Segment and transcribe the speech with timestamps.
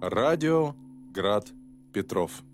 [0.00, 0.74] Радио
[1.12, 1.52] Град
[1.92, 2.44] Петров.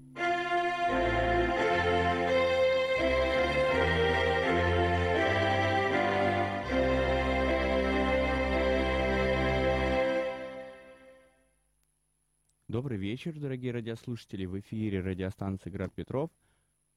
[12.68, 14.46] Добрый вечер, дорогие радиослушатели.
[14.46, 16.30] В эфире радиостанции «Град Петров»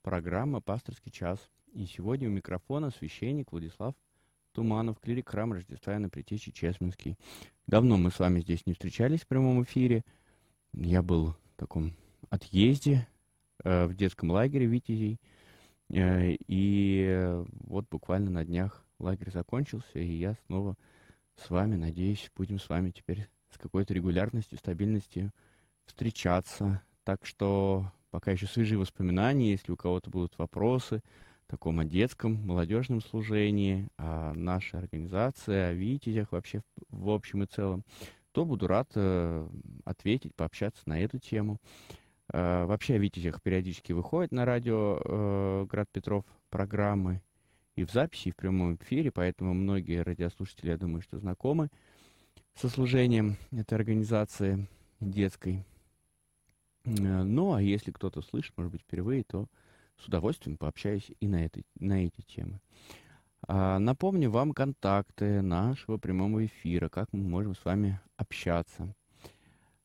[0.04, 1.52] программа «Пасторский час».
[1.73, 3.94] И сегодня у микрофона священник Владислав
[4.55, 7.17] Туманов, клирик храма Рождества на Притечи Чесменский.
[7.67, 10.05] Давно мы с вами здесь не встречались в прямом эфире.
[10.73, 11.91] Я был в таком
[12.29, 13.05] отъезде
[13.65, 15.19] э, в детском лагере Витязей.
[15.89, 20.77] Э, и вот буквально на днях лагерь закончился, и я снова
[21.35, 25.32] с вами, надеюсь, будем с вами теперь с какой-то регулярностью, стабильностью
[25.85, 26.82] встречаться.
[27.04, 31.01] Так что пока еще свежие воспоминания, если у кого-то будут вопросы,
[31.47, 37.83] таком детском, молодежном служении, о нашей организации, о Витязях вообще в, общем и целом,
[38.31, 39.47] то буду рад э,
[39.85, 41.59] ответить, пообщаться на эту тему.
[42.33, 47.21] Э, вообще о Витязях периодически выходит на радио э, Град Петров программы
[47.75, 51.69] и в записи, и в прямом эфире, поэтому многие радиослушатели, я думаю, что знакомы
[52.55, 54.67] со служением этой организации
[54.99, 55.63] детской.
[56.85, 59.47] Э, ну, а если кто-то слышит, может быть, впервые, то
[59.97, 62.59] с удовольствием пообщаюсь и на, этой, на эти темы.
[63.47, 68.93] А, напомню вам контакты нашего прямого эфира, как мы можем с вами общаться.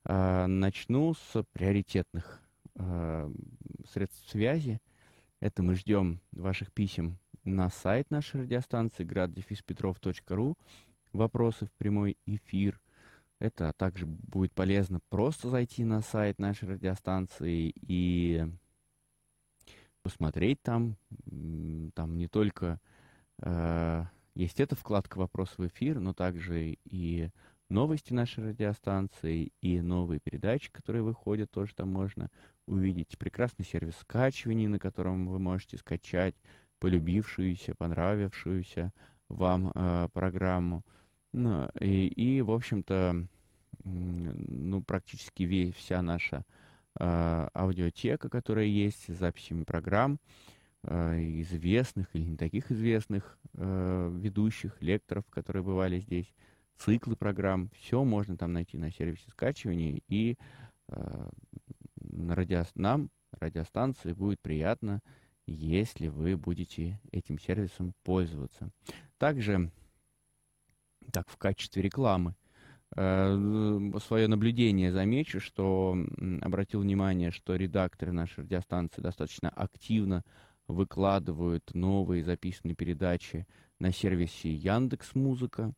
[0.05, 2.41] А, начну с приоритетных
[2.77, 3.31] а,
[3.93, 4.81] средств связи.
[5.41, 10.55] Это мы ждем ваших писем на сайт нашей радиостанции graddefispetrov.ru.
[11.13, 12.81] Вопросы в прямой эфир.
[13.39, 18.47] Это также будет полезно просто зайти на сайт нашей радиостанции и
[20.11, 20.97] посмотреть там.
[21.95, 22.81] Там не только
[23.43, 27.31] э, есть эта вкладка «Вопрос в эфир», но также и
[27.69, 32.29] новости нашей радиостанции, и новые передачи, которые выходят, тоже там можно
[32.67, 33.17] увидеть.
[33.19, 36.35] Прекрасный сервис скачивания, на котором вы можете скачать
[36.81, 38.93] полюбившуюся, понравившуюся
[39.29, 40.83] вам э, программу.
[41.33, 43.29] Ну, и, и, в общем-то,
[43.85, 46.43] ну, практически весь, вся наша э,
[46.99, 50.19] аудиотека, которая есть с записями программ
[50.83, 56.33] э, известных или не таких известных э, ведущих, лекторов, которые бывали здесь,
[56.79, 57.71] циклы программ.
[57.79, 60.01] Все можно там найти на сервисе скачивания.
[60.09, 60.37] И
[62.01, 65.03] на радио, нам, радиостанции, будет приятно,
[65.47, 68.71] если вы будете этим сервисом пользоваться.
[69.19, 69.71] Также,
[71.13, 72.35] так, в качестве рекламы,
[72.93, 75.97] свое наблюдение замечу, что
[76.41, 80.25] обратил внимание, что редакторы нашей радиостанции достаточно активно
[80.67, 83.47] выкладывают новые записанные передачи
[83.79, 85.73] на сервисе Яндекс Музыка.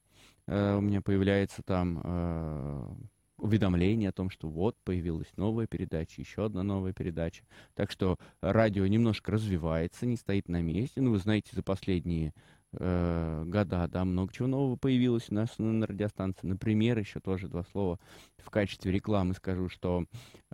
[0.46, 2.94] Э, у меня появляется там э,
[3.38, 7.44] уведомление о том, что вот появилась новая передача, еще одна новая передача.
[7.74, 11.00] Так что радио немножко развивается, не стоит на месте.
[11.00, 12.34] Ну, вы знаете, за последние
[12.72, 16.46] э, года, да, много чего нового появилось у нас на радиостанции.
[16.46, 17.98] Например, еще тоже два слова
[18.38, 20.04] в качестве рекламы скажу, что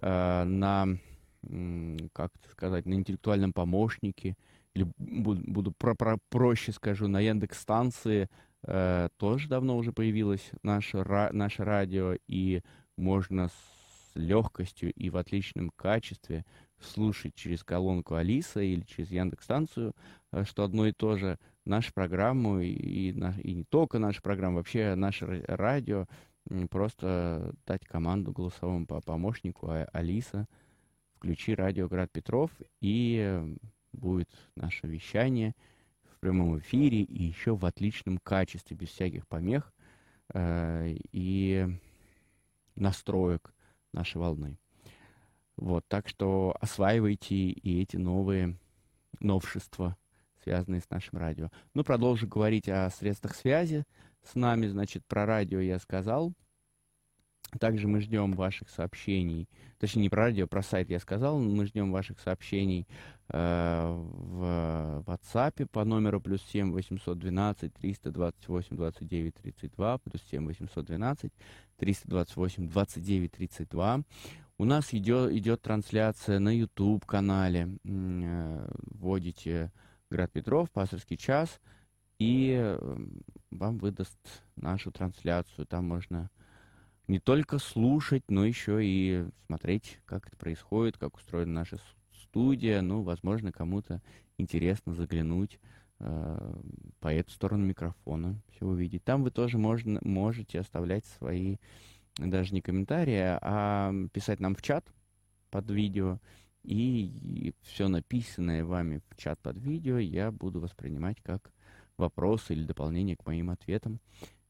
[0.00, 0.86] э, на,
[2.12, 4.36] как сказать, на интеллектуальном помощнике,
[4.74, 8.28] или буду, буду про, про, проще скажу, на Яндекс-станции
[8.62, 12.62] э, тоже давно уже появилось наше, ра, наше радио, и
[12.96, 13.52] можно с
[14.14, 16.44] легкостью и в отличном качестве
[16.80, 19.94] слушать через колонку Алиса или через Яндекс-станцию,
[20.32, 24.56] э, что одно и то же, нашу программу и, и, и не только нашу программу,
[24.56, 26.06] вообще наше радио,
[26.70, 30.46] просто дать команду голосовому помощнику а, Алиса,
[31.16, 33.56] включи радио Град Петров, и
[33.92, 35.54] будет наше вещание
[36.04, 39.72] в прямом эфире и еще в отличном качестве, без всяких помех
[40.34, 41.66] э, и
[42.74, 43.54] настроек
[43.92, 44.58] нашей волны.
[45.56, 48.56] Вот, так что осваивайте и эти новые
[49.20, 49.96] новшества,
[50.48, 51.50] связанные с нашим радио.
[51.74, 53.84] Ну, продолжу говорить о средствах связи
[54.22, 54.66] с нами.
[54.66, 56.32] Значит, про радио я сказал.
[57.60, 59.48] Также мы ждем ваших сообщений,
[59.78, 62.86] точнее не про радио, про сайт я сказал, мы ждем ваших сообщений
[63.30, 71.32] э, в WhatsApp по номеру плюс 7 812 328 29 32, плюс 7 812
[71.78, 74.02] 328 29 32.
[74.58, 77.78] У нас идет, идет трансляция на YouTube-канале.
[77.84, 79.72] Э, вводите
[80.10, 81.60] Град Петров, пасторский час,
[82.18, 82.78] и э,
[83.50, 84.18] вам выдаст
[84.56, 85.66] нашу трансляцию.
[85.66, 86.30] Там можно
[87.06, 91.78] не только слушать, но еще и смотреть, как это происходит, как устроена наша
[92.22, 92.80] студия.
[92.80, 94.02] Ну, возможно, кому-то
[94.38, 95.60] интересно заглянуть
[96.00, 96.54] э,
[97.00, 99.04] по эту сторону микрофона, все увидеть.
[99.04, 101.56] Там вы тоже можно, можете оставлять свои
[102.16, 104.90] даже не комментарии, а писать нам в чат
[105.50, 106.18] под видео.
[106.68, 111.50] И все написанное вами в чат под видео я буду воспринимать как
[111.96, 114.00] вопросы или дополнение к моим ответам.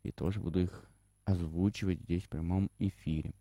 [0.03, 0.91] И тоже буду их
[1.26, 3.35] озвучивать здесь в прямом эфире.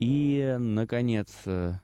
[0.00, 1.74] И, наконец, э,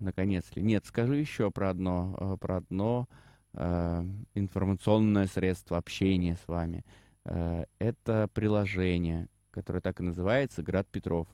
[0.00, 3.08] наконец ли, нет, скажу еще про одно, э, про одно
[3.52, 4.04] э,
[4.34, 6.84] информационное средство общения с вами.
[7.24, 11.28] Э, это приложение, которое так и называется «Град Петров».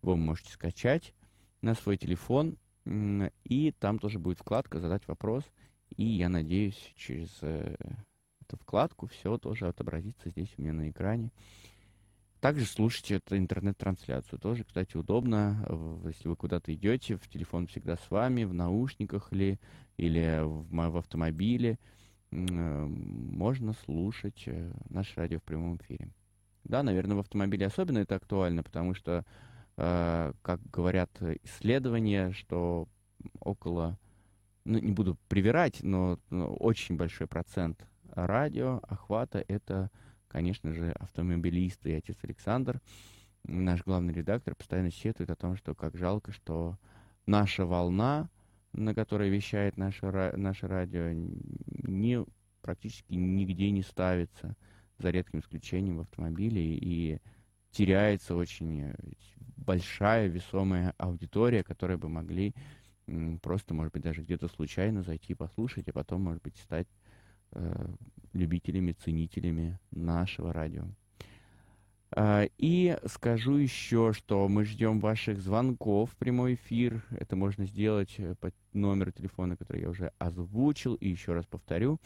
[0.00, 1.12] Его вы можете скачать
[1.60, 5.44] на свой телефон, и там тоже будет вкладка «Задать вопрос».
[5.96, 7.76] И я надеюсь, через э,
[8.40, 11.32] эту вкладку все тоже отобразится здесь у меня на экране.
[12.40, 14.38] Также слушайте эту интернет-трансляцию.
[14.38, 19.58] Тоже, кстати, удобно, если вы куда-то идете, в телефон всегда с вами, в наушниках ли,
[19.98, 21.78] или в, в автомобиле.
[22.30, 26.08] Можно слушать э, наше радио в прямом эфире.
[26.64, 29.26] Да, наверное, в автомобиле особенно это актуально, потому что,
[29.80, 31.10] как говорят
[31.42, 32.86] исследования, что
[33.38, 33.98] около,
[34.64, 39.90] ну, не буду привирать, но, но очень большой процент радио охвата это
[40.30, 42.80] конечно же, автомобилист и отец Александр,
[43.44, 46.78] наш главный редактор, постоянно сетует о том, что как жалко, что
[47.26, 48.30] наша волна,
[48.72, 52.24] на которой вещает наше, наше радио, не,
[52.62, 54.56] практически нигде не ставится,
[54.98, 57.18] за редким исключением в автомобиле, и
[57.70, 58.92] теряется очень
[59.56, 62.54] большая весомая аудитория, которая бы могли
[63.42, 66.86] просто, может быть, даже где-то случайно зайти послушать, а потом, может быть, стать
[67.52, 67.86] э,
[68.32, 70.84] любителями, ценителями нашего радио.
[72.12, 77.04] А, и скажу еще, что мы ждем ваших звонков в прямой эфир.
[77.10, 80.94] Это можно сделать э, по номеру телефона, который я уже озвучил.
[80.94, 82.00] И еще раз повторю.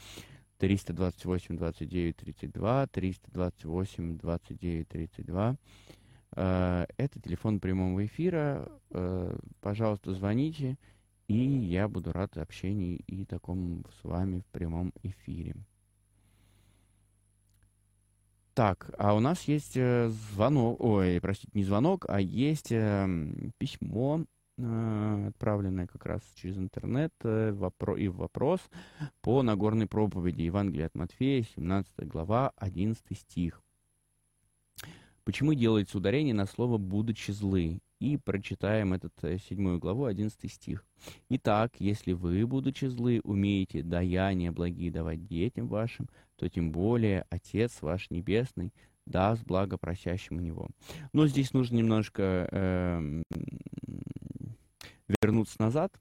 [0.64, 5.56] 328 29 32, 328 29 32.
[6.34, 8.68] Это телефон прямого эфира.
[8.90, 10.78] Э, пожалуйста, звоните,
[11.28, 15.54] и я буду рад общению и такому с вами в прямом эфире.
[18.54, 23.06] Так, а у нас есть э, звонок, ой, простите, не звонок, а есть э,
[23.58, 24.24] письмо,
[24.56, 27.52] отправленное как раз через интернет, э,
[27.98, 28.60] и вопрос
[29.20, 33.62] по Нагорной проповеди Евангелия от Матфея, 17 глава, 11 стих.
[35.24, 37.80] Почему делается ударение на слово «будучи злы»?
[37.98, 40.84] И прочитаем этот э, седьмую главу, 11 стих.
[41.30, 47.78] «Итак, если вы, будучи злы, умеете даяния благие давать детям вашим, то тем более Отец
[47.80, 48.74] ваш Небесный
[49.06, 50.68] даст благо просящему Него».
[51.14, 53.22] Но здесь нужно немножко э,
[55.08, 55.92] вернуться назад,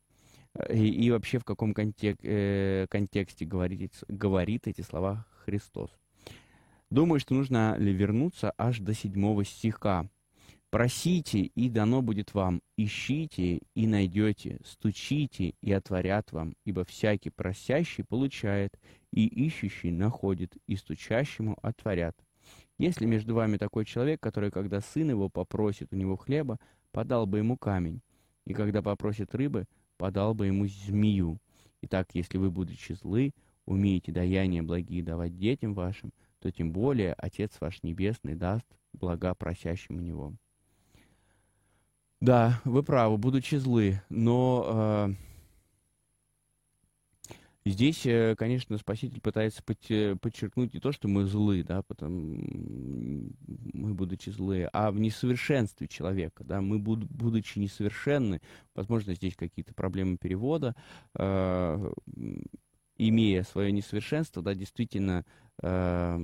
[0.55, 5.91] э, и, и вообще в каком контек, э, контексте говорит, говорит эти слова Христос.
[6.89, 10.07] Думаю, что нужно ли вернуться аж до седьмого стиха.
[10.69, 18.03] «Просите, и дано будет вам, ищите, и найдете, стучите, и отворят вам, ибо всякий просящий
[18.03, 18.79] получает,
[19.11, 22.17] и ищущий находит, и стучащему отворят.
[22.79, 26.59] Если между вами такой человек, который, когда сын его попросит у него хлеба,
[26.91, 28.01] подал бы ему камень,
[28.45, 29.65] и когда попросит рыбы,
[29.97, 31.39] подал бы ему змею.
[31.81, 33.31] Итак, если вы, будучи злы,
[33.65, 39.97] умеете даяния благие давать детям вашим, то тем более Отец ваш Небесный даст блага просящим
[39.97, 40.33] у Него.
[42.19, 44.65] Да, вы правы, будучи злы, но
[45.09, 45.13] э,
[47.71, 52.37] здесь, э, конечно, Спаситель пытается подчеркнуть не то, что мы злы, да, потому,
[53.73, 58.41] мы будучи злые, а в несовершенстве человека, да, мы, буд, будучи несовершенны,
[58.75, 60.75] возможно, здесь какие-то проблемы перевода,
[61.15, 61.91] э,
[62.97, 65.25] имея свое несовершенство, да, действительно
[65.61, 66.19] э,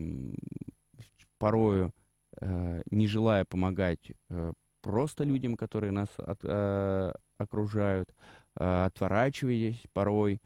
[1.37, 1.93] порою,
[2.41, 8.13] э, не желая помогать э, просто людям, которые нас от, э, окружают,
[8.59, 10.41] э, отворачиваясь порой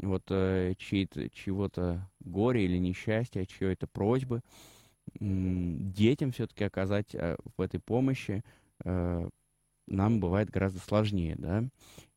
[0.00, 4.42] вот э, чего-то горе или несчастья, чьей-то просьбы,
[5.14, 8.44] детям все-таки оказать э, в этой помощи
[8.84, 9.28] э,
[9.86, 11.64] нам бывает гораздо сложнее, да,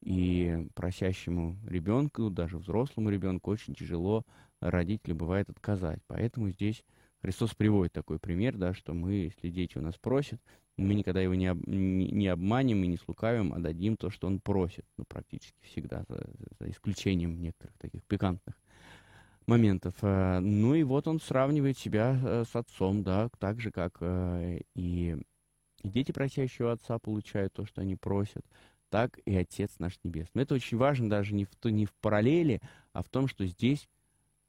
[0.01, 4.25] и просящему ребенку, даже взрослому ребенку очень тяжело
[4.60, 6.00] родителю бывает отказать.
[6.08, 6.84] Поэтому здесь
[7.22, 10.42] Христос приводит такой пример, да, что мы, если дети у нас просят,
[10.78, 14.28] мы никогда его не, об, не, не обманем и не слукавим, а дадим то, что
[14.28, 14.86] он просит.
[14.98, 16.24] Ну, практически всегда, за,
[16.60, 18.56] за исключением некоторых таких пикантных
[19.48, 19.96] моментов.
[20.01, 24.62] Э, ну и вот он сравнивает себя э, с отцом, да, так же, как э,
[24.75, 25.18] и
[25.84, 28.46] дети просящего отца получают то, что они просят,
[28.90, 30.44] так и Отец наш Небесный.
[30.44, 32.62] Это очень важно даже не в, не в параллели,
[32.94, 33.88] а в том, что здесь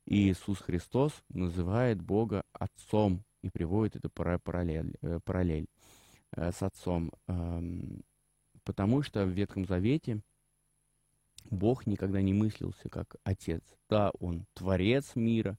[0.07, 4.95] Иисус Христос называет Бога Отцом и приводит эту параллель.
[5.25, 5.67] параллель.
[6.37, 7.11] Э, с отцом,
[8.65, 10.21] потому что в Ветхом Завете
[11.51, 13.63] Бог никогда не мыслился как отец.
[13.89, 15.59] Да, он творец мира,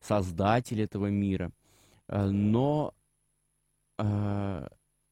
[0.00, 1.50] создатель этого мира,
[2.08, 2.94] э, но
[3.98, 4.68] э,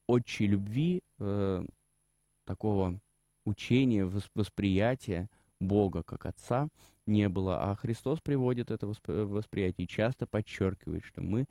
[0.07, 1.03] отчей любви,
[2.45, 3.01] такого
[3.45, 5.31] учения, восприятия
[5.61, 6.69] Бога как Отца
[7.07, 11.47] не было, а Христос приводит это восприятие и часто подчеркивает, что мы,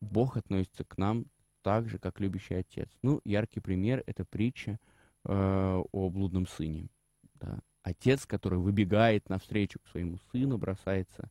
[0.00, 1.26] Бог относится к нам
[1.68, 2.88] так же, как любящий Отец.
[3.02, 4.78] Ну, яркий пример— это притча
[5.26, 6.88] э, о блудном сыне.
[7.34, 7.58] Да.
[7.82, 11.30] Отец, который выбегает навстречу к своему сыну, бросается,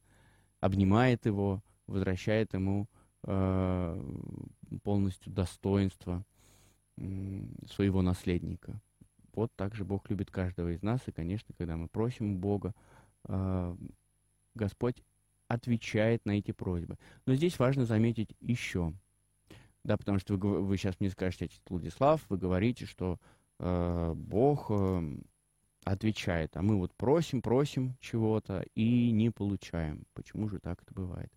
[0.60, 2.88] обнимает его, возвращает ему
[3.24, 4.04] э,
[4.84, 6.24] полностью достоинство
[6.98, 7.42] э,
[7.72, 8.80] своего наследника.
[9.34, 12.76] Вот так же Бог любит каждого из нас, и, конечно, когда мы просим Бога,
[13.28, 13.76] э,
[14.54, 15.04] Господь
[15.48, 17.00] отвечает на эти просьбы.
[17.26, 18.94] Но здесь важно заметить еще,
[19.88, 23.20] да, потому что вы, вы сейчас мне скажете, Владислав, вы говорите, что
[23.60, 25.18] э, Бог э,
[25.86, 30.06] отвечает, а мы вот просим, просим чего-то и не получаем.
[30.14, 31.32] Почему же так это бывает?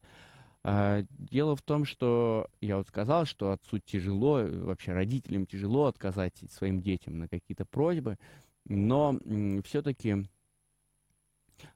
[0.64, 6.34] А, дело в том, что я вот сказал, что отцу тяжело, вообще родителям тяжело отказать
[6.50, 8.18] своим детям на какие-то просьбы,
[8.64, 9.16] но
[9.62, 10.26] все-таки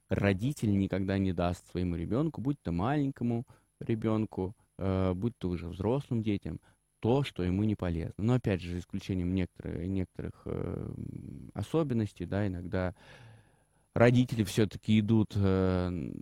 [0.09, 3.47] родитель никогда не даст своему ребенку, будь то маленькому
[3.79, 6.61] ребенку, э, будь то уже взрослым детям,
[7.05, 8.15] то, что ему не полезно.
[8.17, 10.95] Но опять же, исключением некоторых, некоторых э,
[11.53, 12.95] особенностей, да, иногда
[13.95, 16.13] родители все-таки идут, э,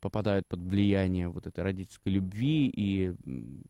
[0.00, 3.14] попадают под влияние вот этой родительской любви и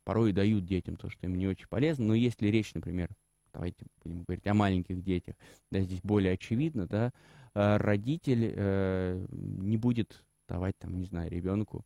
[0.05, 2.07] порой дают детям то, что им не очень полезно.
[2.07, 3.11] Но если речь, например,
[3.53, 5.35] давайте будем говорить о маленьких детях,
[5.73, 7.13] да, здесь более очевидно, да,
[7.55, 11.85] э, родитель э, не будет давать, там, не знаю, ребенку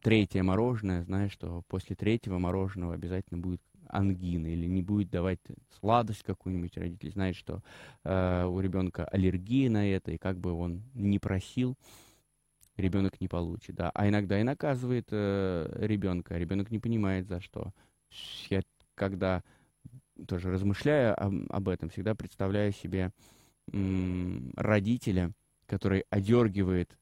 [0.00, 5.40] третье мороженое, зная, что после третьего мороженого обязательно будет ангина или не будет давать
[5.80, 7.62] сладость какую-нибудь, родитель знает, что
[8.04, 11.76] э, у ребенка аллергия на это, и как бы он не просил,
[12.76, 13.90] ребенок не получит, да.
[13.94, 17.72] А иногда и наказывает э, ребенка, ребенок не понимает за что.
[18.50, 18.62] Я
[18.94, 19.42] когда
[20.26, 23.12] тоже размышляя об, об этом, всегда представляю себе
[23.72, 25.32] м, родителя,
[25.66, 26.96] который одергивает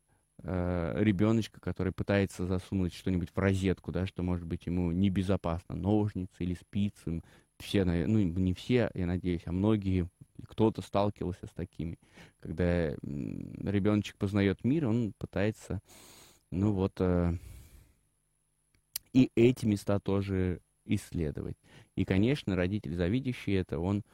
[0.47, 6.37] э, ребеночка, который пытается засунуть что-нибудь в розетку, да, что может быть ему небезопасно, ножницы
[6.39, 7.23] или спицы.
[7.59, 10.09] Все, ну не все, я надеюсь, а многие,
[10.47, 11.99] кто-то сталкивался с такими,
[12.41, 15.81] когда ребеночек познает мир, он пытается,
[16.51, 17.33] ну вот, э,
[19.13, 21.57] и эти места тоже исследовать.
[21.97, 24.05] И, конечно, родитель, завидящий это, он,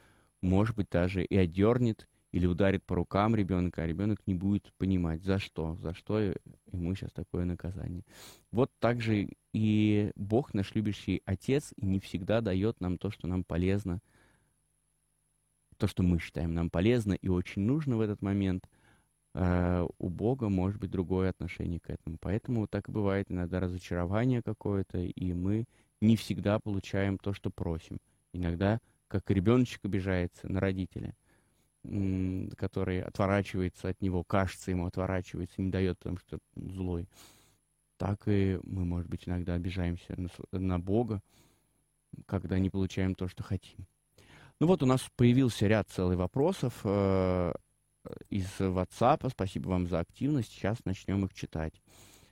[0.41, 5.23] может быть, даже и одернет, или ударит по рукам ребенка, а ребенок не будет понимать,
[5.23, 8.03] за что, за что ему сейчас такое наказание.
[8.51, 13.43] Вот так же и Бог, наш любящий Отец, не всегда дает нам то, что нам
[13.43, 13.99] полезно,
[15.77, 18.67] то, что мы считаем нам полезно и очень нужно в этот момент.
[19.35, 22.17] Uh, у Бога может быть другое отношение к этому.
[22.19, 25.65] Поэтому так и бывает иногда разочарование какое-то, и мы
[26.01, 27.97] не всегда получаем то, что просим.
[28.31, 31.15] Иногда, как ребеночек обижается на родителя–
[31.83, 37.07] который отворачивается от него, кажется ему отворачивается, не дает, потому что злой,
[37.97, 40.15] так и мы, может быть, иногда обижаемся
[40.51, 41.21] на, Бога,
[42.25, 43.85] когда не получаем то, что хотим.
[44.59, 47.53] Ну вот у нас появился ряд целых вопросов э,
[48.29, 49.29] из WhatsApp.
[49.29, 50.51] Спасибо вам за активность.
[50.51, 51.81] Сейчас начнем их читать.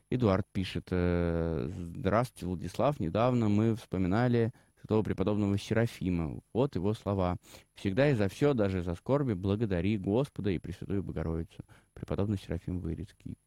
[0.10, 0.88] Эдуард пишет.
[0.91, 3.00] Э, Здравствуйте, Владислав.
[3.00, 6.42] Недавно мы вспоминали святого преподобного Серафима.
[6.54, 7.38] Вот его слова.
[7.76, 11.64] «Всегда и за все, даже за скорби, благодари Господа и Пресвятую Богородицу».
[11.94, 13.38] Преподобный Серафим Вырицкий.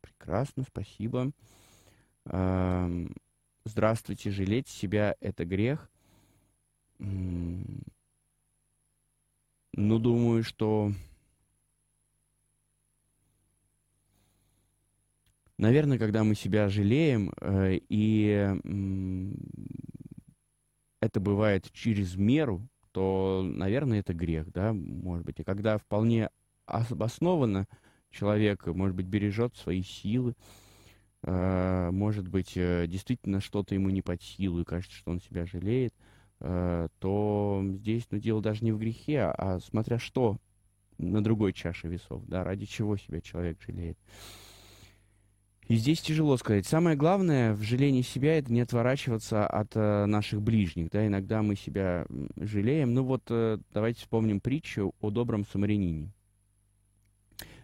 [0.00, 1.32] Прекрасно, спасибо.
[3.64, 5.90] Здравствуйте, жалеть себя– это грех.
[6.96, 7.64] Ну,
[9.72, 10.92] думаю, что...
[15.56, 18.54] Наверное, когда мы себя жалеем э, и
[21.04, 25.40] это бывает через меру, то, наверное, это грех, да, может быть.
[25.40, 26.30] И когда вполне
[26.66, 27.66] обоснованно
[28.10, 30.34] человек, может быть, бережет свои силы,
[31.22, 35.44] э, может быть, э, действительно что-то ему не под силу, и кажется, что он себя
[35.46, 35.92] жалеет,
[36.40, 40.38] э, то здесь, ну, дело даже не в грехе, а, а смотря что
[40.98, 43.98] на другой чаше весов, да, ради чего себя человек жалеет.
[45.66, 46.66] И здесь тяжело сказать.
[46.66, 50.90] Самое главное в жалении себя это не отворачиваться от э, наших ближних.
[50.90, 51.06] Да?
[51.06, 52.06] Иногда мы себя
[52.36, 52.92] жалеем.
[52.92, 56.12] Ну вот э, давайте вспомним притчу о добром самарянине.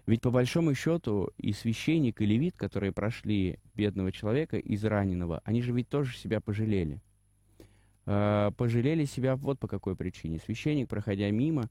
[0.07, 5.61] Ведь по большому счету и священник, и левит, которые прошли бедного человека из раненого, они
[5.61, 7.02] же ведь тоже себя пожалели.
[8.07, 10.38] э, пожалели себя вот по какой причине.
[10.38, 11.69] Священник, проходя мимо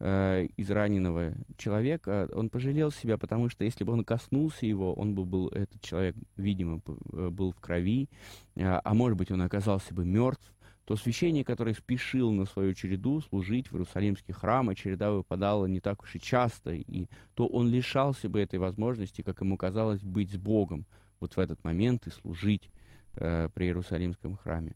[0.00, 5.24] э, израненного человека, он пожалел себя, потому что если бы он коснулся его, он бы
[5.24, 6.80] был, этот человек, видимо,
[7.12, 8.08] э, был в крови,
[8.56, 10.52] э, а может быть, он оказался бы мертв,
[10.84, 15.78] то священник, который спешил на свою череду служить в Иерусалимский храм, а череда выпадала не
[15.78, 20.32] так уж и часто, и то он лишался бы этой возможности, как ему казалось, быть
[20.32, 20.86] с Богом
[21.20, 22.70] вот в этот момент и служить
[23.14, 24.74] э, при Иерусалимском храме.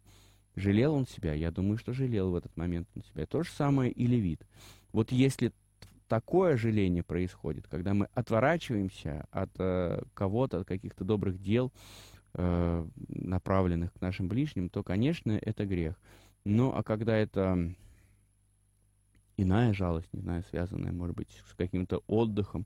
[0.54, 1.34] Жалел он себя?
[1.34, 3.26] Я думаю, что жалел в этот момент он себя.
[3.26, 4.46] То же самое и левит.
[4.94, 5.50] Вот если
[6.06, 11.72] такое жаление происходит, когда мы отворачиваемся от э, кого-то, от каких-то добрых дел,
[12.34, 15.96] э, направленных к нашим ближним, то, конечно, это грех.
[16.44, 17.74] Ну, а когда это
[19.36, 22.64] иная жалость, не знаю, связанная, может быть, с каким-то отдыхом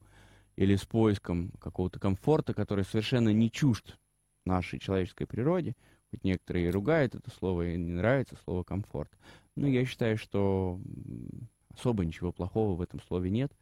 [0.57, 3.97] или с поиском какого-то комфорта, который совершенно не чужд
[4.45, 5.75] нашей человеческой природе,
[6.11, 9.11] хоть некоторые ругают это слово и не нравится слово комфорт,
[9.57, 10.79] но я считаю, что
[11.79, 13.53] особо ничего плохого в этом слове нет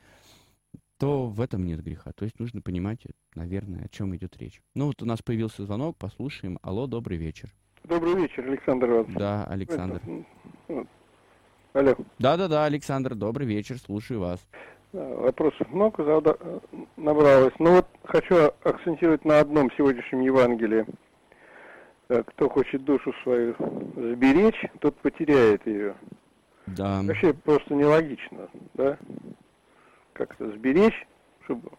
[0.98, 2.12] то в этом нет греха.
[2.12, 3.00] То есть нужно понимать,
[3.34, 4.62] наверное, о чем идет речь.
[4.74, 6.58] Ну вот у нас появился звонок, послушаем.
[6.62, 7.50] Алло, добрый вечер.
[7.84, 9.06] Добрый вечер, Александр вас.
[9.14, 10.00] Да, Александр.
[10.68, 10.86] Вот.
[11.74, 11.94] Алло.
[12.18, 14.40] Да-да-да, Александр, добрый вечер, слушаю вас.
[14.92, 16.38] Вопросов много зада...
[16.96, 17.52] набралось.
[17.58, 20.86] Но вот хочу акцентировать на одном сегодняшнем Евангелии.
[22.08, 23.54] Э, кто хочет душу свою
[23.94, 25.94] сберечь, тот потеряет ее.
[26.66, 27.02] Да.
[27.02, 28.98] Вообще просто нелогично, да?
[30.12, 31.06] как-то сберечь,
[31.44, 31.70] чтобы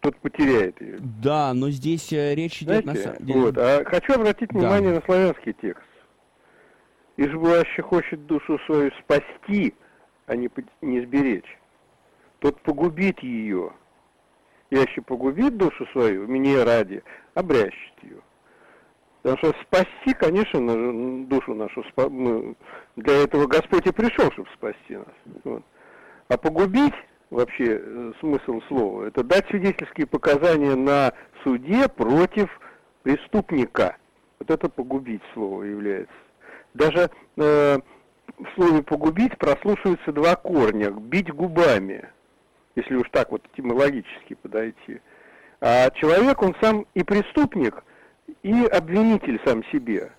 [0.00, 0.98] тот потеряет ее.
[1.22, 3.40] Да, но здесь э, речь идет Знаете, на самом деле...
[3.40, 4.58] Вот, а хочу обратить Да.
[4.58, 5.84] внимание на славянский текст.
[7.16, 9.74] Ишь хочет душу свою спасти,
[10.26, 10.50] а не,
[10.82, 11.58] не сберечь.
[12.40, 13.72] Тот погубит ее.
[14.70, 17.02] Яще погубит душу свою, мне ради,
[17.34, 18.20] обрящет ее.
[19.24, 22.54] Потому что спасти, конечно, душу нашу, мы-
[22.96, 25.06] для этого Господь и пришел, чтобы спасти нас.
[25.44, 25.62] Вот.
[26.28, 26.92] А погубить,
[27.30, 32.50] вообще э, смысл слова, это дать свидетельские показания на суде против
[33.02, 33.96] преступника.
[34.40, 36.14] Вот это погубить слово является.
[36.74, 37.08] Даже
[37.38, 37.78] э,
[38.36, 40.90] в слове погубить прослушиваются два корня.
[40.90, 42.10] Бить губами,
[42.76, 45.00] если уж так вот этимологически подойти.
[45.62, 47.82] А человек, он сам и преступник,
[48.42, 50.12] и обвинитель сам себе.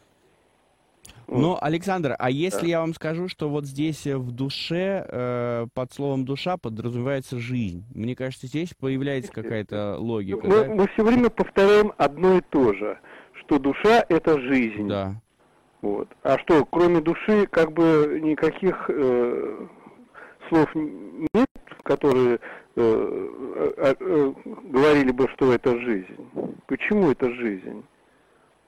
[1.27, 5.91] Но, Александр, а если я вам скажу, что вот здесь э, в душе, э, под
[5.91, 7.83] словом душа подразумевается жизнь?
[7.95, 10.73] Мне кажется, здесь появляется какая-то логика, Мы, да?
[10.73, 12.99] мы все время повторяем одно и то же,
[13.39, 14.87] что душа это жизнь.
[14.87, 15.15] Да.
[15.81, 16.09] Вот.
[16.23, 19.67] А что, кроме души, как бы никаких э,
[20.49, 21.49] слов нет,
[21.83, 22.39] которые э,
[22.75, 26.29] э, э, говорили бы, что это жизнь.
[26.67, 27.83] Почему это жизнь?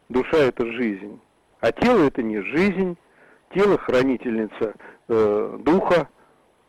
[0.09, 1.19] Душа это жизнь.
[1.59, 2.97] А тело это не жизнь.
[3.53, 4.75] Тело хранительница
[5.07, 6.09] э, духа,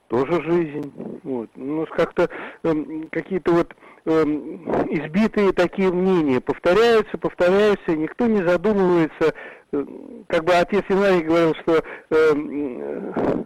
[0.09, 1.20] тоже жизнь.
[1.24, 1.51] Вот.
[1.57, 2.31] Ну, как-то
[2.62, 3.74] эм, какие-то вот
[4.05, 9.35] эм, избитые такие мнения повторяются, повторяются, никто не задумывается.
[9.72, 9.85] Э,
[10.29, 13.44] Как бы отец Иваний говорил, что э,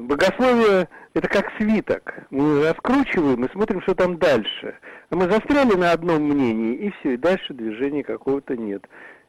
[0.00, 2.26] богословие это как свиток.
[2.30, 4.76] Мы раскручиваем и смотрим, что там дальше.
[5.10, 8.84] А мы застряли на одном мнении, и все, и дальше движения какого-то нет.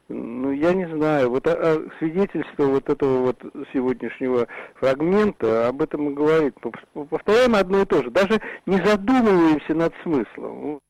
[0.08, 3.40] Ну, я не знаю, вот а, а, свидетельство вот этого вот
[3.72, 6.54] сегодняшнего фрагмента об этом и говорит.
[6.60, 10.80] Пов- Повторяем одно и то же, даже не задумываемся над смыслом.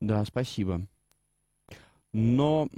[0.00, 0.80] Да, спасибо.
[2.12, 2.68] Но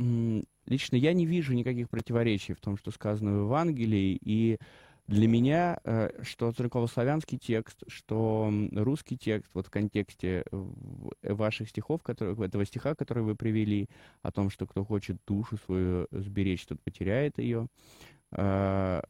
[0.67, 4.59] лично я не вижу никаких противоречий в том, что сказано в Евангелии, и
[5.07, 12.03] для меня, э, что церковнославянский текст, что русский текст, вот в контексте в- ваших стихов,
[12.03, 13.89] которые, этого стиха, который вы привели,
[14.23, 17.69] о том, что кто хочет душу свою сберечь, тот потеряет ее,
[18.33, 19.03] э,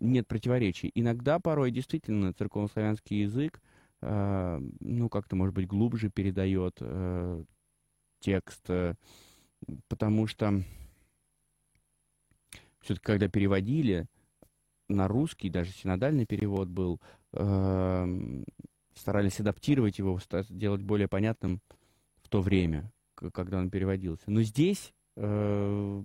[0.00, 0.90] нет противоречий.
[0.94, 3.60] Иногда, порой, действительно, церковнославянский язык,
[4.02, 7.44] э, ну, как-то, может быть, глубже передает э,
[8.18, 8.94] текст, э,
[9.88, 10.62] потому что
[12.80, 14.06] все-таки, когда переводили
[14.88, 17.00] на русский, даже синодальный перевод был,
[17.32, 18.44] эм,
[18.94, 20.18] старались адаптировать его,
[20.48, 21.60] сделать более понятным
[22.22, 24.24] в то время, когда он переводился.
[24.30, 26.02] Но здесь э,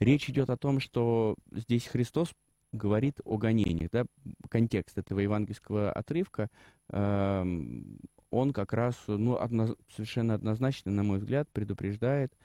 [0.00, 2.32] речь идет о том, что здесь Христос
[2.72, 3.90] говорит о гонениях.
[3.92, 4.06] Да?
[4.48, 6.50] Контекст этого евангельского отрывка,
[6.90, 7.98] эм,
[8.34, 12.36] он как раз ну, одно- совершенно однозначно, на мой взгляд, предупреждает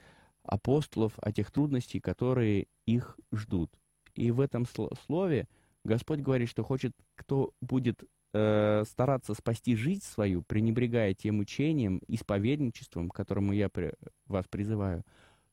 [0.44, 3.70] апостолов о тех трудностях, которые их ждут.
[4.14, 5.48] И в этом сло- слове
[5.84, 13.08] Господь говорит, что хочет, кто будет э, стараться спасти жизнь свою, пренебрегая тем учением, исповедничеством,
[13.08, 13.94] к которому я при-
[14.26, 15.02] вас призываю,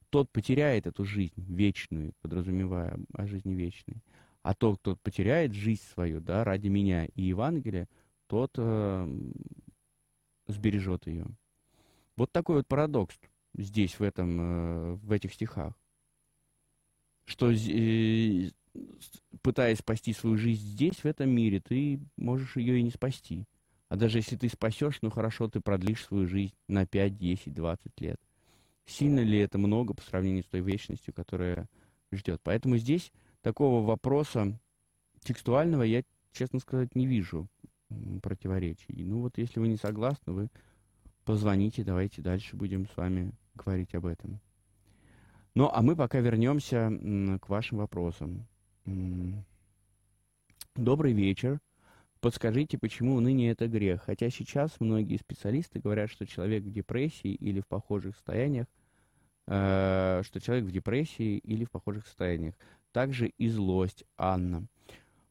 [0.09, 4.03] тот потеряет эту жизнь вечную, подразумевая о жизни вечной.
[4.43, 7.89] А тот, кто потеряет жизнь свою, да, ради меня и Евангелия,
[8.27, 9.07] тот э,
[10.47, 11.27] сбережет ее.
[12.15, 13.17] Вот такой вот парадокс
[13.53, 15.73] здесь, в, этом, э, в этих стихах.
[17.25, 18.51] Что, э,
[19.41, 23.45] пытаясь спасти свою жизнь здесь, в этом мире, ты можешь ее и не спасти.
[23.89, 28.01] А даже если ты спасешь, ну хорошо, ты продлишь свою жизнь на 5, 10, 20
[28.01, 28.19] лет.
[28.85, 31.69] Сильно ли это много по сравнению с той вечностью, которая
[32.11, 32.41] ждет?
[32.43, 34.59] Поэтому здесь такого вопроса
[35.21, 37.47] текстуального я, честно сказать, не вижу
[38.21, 39.03] противоречий.
[39.03, 40.49] Ну вот если вы не согласны, вы
[41.25, 44.39] позвоните, давайте дальше будем с вами говорить об этом.
[45.55, 46.91] Ну, а мы пока вернемся
[47.41, 48.45] к вашим вопросам.
[50.75, 51.59] Добрый вечер.
[52.19, 54.03] Подскажите, почему уныние это грех?
[54.03, 58.67] Хотя сейчас многие специалисты говорят, что человек в депрессии или в похожих состояниях,
[59.47, 62.55] э, что человек в депрессии или в похожих состояниях.
[62.91, 64.67] Также и злость, Анна.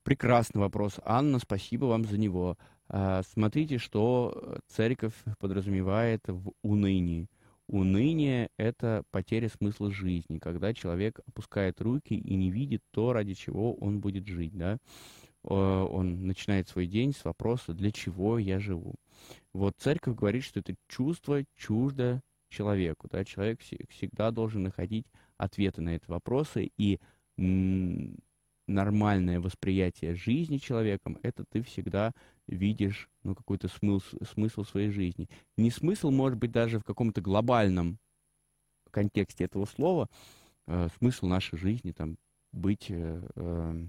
[0.06, 2.56] Прекрасный вопрос, Анна, спасибо вам за него.
[2.88, 7.26] Э, смотрите, что церковь подразумевает в унынии.
[7.66, 13.74] Уныние– это потеря смысла жизни, когда человек опускает руки и не видит то, ради чего
[13.74, 14.78] он будет жить, да.
[15.42, 18.94] Э, он начинает свой день с вопроса «для чего я живу?».
[19.52, 23.08] Вот церковь говорит, что это чувство чуждо человеку.
[23.10, 23.24] Да?
[23.24, 27.00] Человек всегда должен находить ответы на эти вопросы, и
[28.66, 32.12] нормальное восприятие жизни человеком, это ты всегда
[32.46, 35.28] видишь ну, какой-то смысл, смысл своей жизни.
[35.56, 37.98] Не смысл, может быть, даже в каком-то глобальном
[38.90, 40.08] контексте этого слова,
[40.66, 42.16] э, смысл нашей жизни, там,
[42.52, 43.86] быть э, э,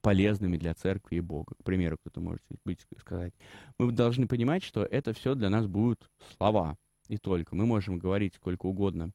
[0.00, 1.54] полезными для церкви и Бога.
[1.58, 3.34] К примеру, кто-то может быть сказать.
[3.78, 6.76] Мы должны понимать, что это все для нас будут слова
[7.08, 7.56] и только.
[7.56, 9.10] Мы можем говорить сколько угодно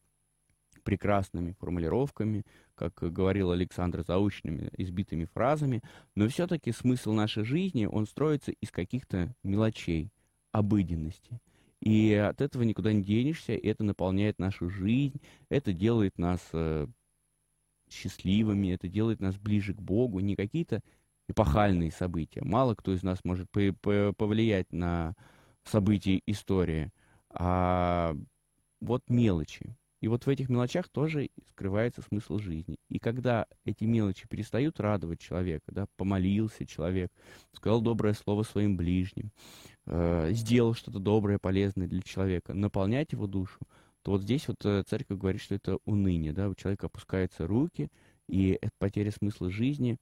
[0.84, 2.44] прекрасными формулировками,
[2.90, 5.82] как говорил Александр, заученными, избитыми фразами,
[6.16, 10.12] но все-таки смысл нашей жизни, он строится из каких-то мелочей,
[10.52, 11.40] обыденности.
[11.82, 16.88] И от этого никуда не денешься, это наполняет нашу жизнь, это делает нас э,
[17.90, 20.82] счастливыми, это делает нас ближе к Богу, не какие-то
[21.28, 22.42] эпохальные события.
[22.44, 25.14] Мало кто из нас может повлиять на
[25.64, 26.92] события истории,
[27.30, 28.16] а
[28.80, 29.76] вот мелочи.
[30.02, 32.78] И вот в этих мелочах тоже скрывается смысл жизни.
[32.90, 37.12] И когда эти мелочи перестают радовать человека, да, помолился человек,
[37.54, 39.32] сказал доброе слово своим ближним,
[39.86, 43.60] э, сделал что-то доброе, полезное для человека, наполнять его душу,
[44.02, 47.90] то вот здесь вот э, церковь говорит, что это уныние, да, у человека опускаются руки,
[48.28, 49.98] и это потеря смысла жизни,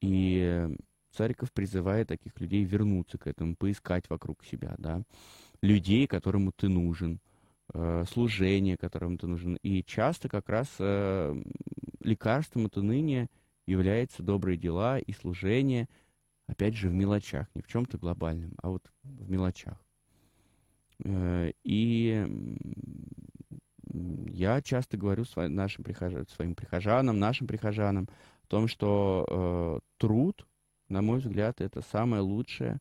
[0.00, 0.68] и
[1.12, 5.02] церковь призывает таких людей вернуться к этому, поискать вокруг себя, да,
[5.62, 7.20] людей, которому ты нужен,
[8.08, 9.56] служение, которому ты нужен.
[9.56, 11.34] И часто как раз э,
[12.00, 13.28] лекарством от уныния
[13.66, 15.88] является добрые дела и служение,
[16.46, 19.78] опять же, в мелочах, не в чем-то глобальном, а вот в мелочах.
[21.04, 22.24] Э, и
[23.92, 28.08] я часто говорю своим, нашим прихожанам, своим прихожанам, нашим прихожанам
[28.44, 30.46] о том, что э, труд,
[30.88, 32.78] на мой взгляд, это самое лучшее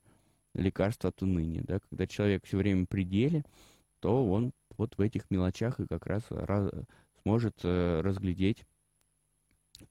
[0.54, 1.64] лекарство от уныния.
[1.64, 1.80] Да?
[1.80, 3.44] Когда человек все время при деле,
[4.00, 6.72] то он вот в этих мелочах и как раз раз,
[7.22, 8.66] сможет э, разглядеть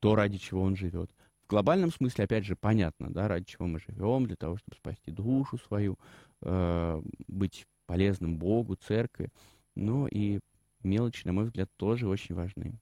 [0.00, 1.10] то, ради чего он живет.
[1.44, 5.10] В глобальном смысле, опять же, понятно, да, ради чего мы живем, для того, чтобы спасти
[5.10, 5.98] душу свою,
[6.42, 9.30] э, быть полезным Богу, церкви.
[9.74, 10.40] Но и
[10.82, 12.78] мелочи, на мой взгляд, тоже очень важны.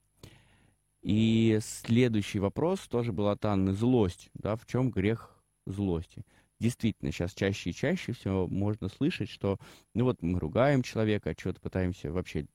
[1.01, 3.73] И следующий вопрос тоже был от Анны.
[3.73, 4.29] Злость.
[4.33, 6.23] Да, в чем грех злости?
[6.63, 9.57] Действительно, сейчас чаще и чаще все можно слышать, что
[9.93, 12.45] ну вот мы ругаем человека, что-то пытаемся вообще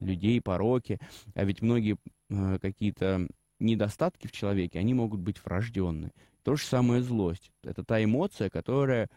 [0.00, 0.98] людей, пороки,
[1.34, 1.98] а ведь многие
[2.30, 6.12] э, какие-то недостатки в человеке, они могут быть врожденны.
[6.44, 7.52] То же самое злость.
[7.62, 9.10] Это та эмоция, которая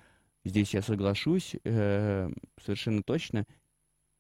[0.44, 2.30] здесь я соглашусь э,
[2.62, 3.46] совершенно точно,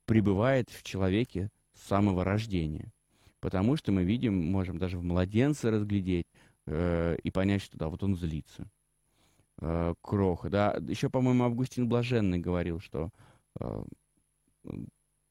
[0.06, 2.93] пребывает в человеке с самого рождения.
[3.41, 6.28] Потому что мы видим, можем даже в младенце разглядеть
[6.67, 8.69] э, и понять, что да, вот он злится.
[9.60, 10.78] Э, кроха, да.
[10.88, 13.10] Еще, по-моему, Августин Блаженный говорил, что
[13.60, 13.84] э,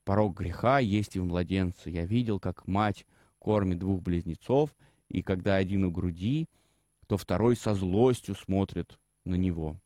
[0.04, 1.90] порог греха есть и в младенце.
[1.90, 3.06] Я видел, как мать
[3.38, 4.74] кормит двух близнецов,
[5.08, 6.46] и когда один у груди,
[7.06, 9.78] то второй со злостью смотрит на него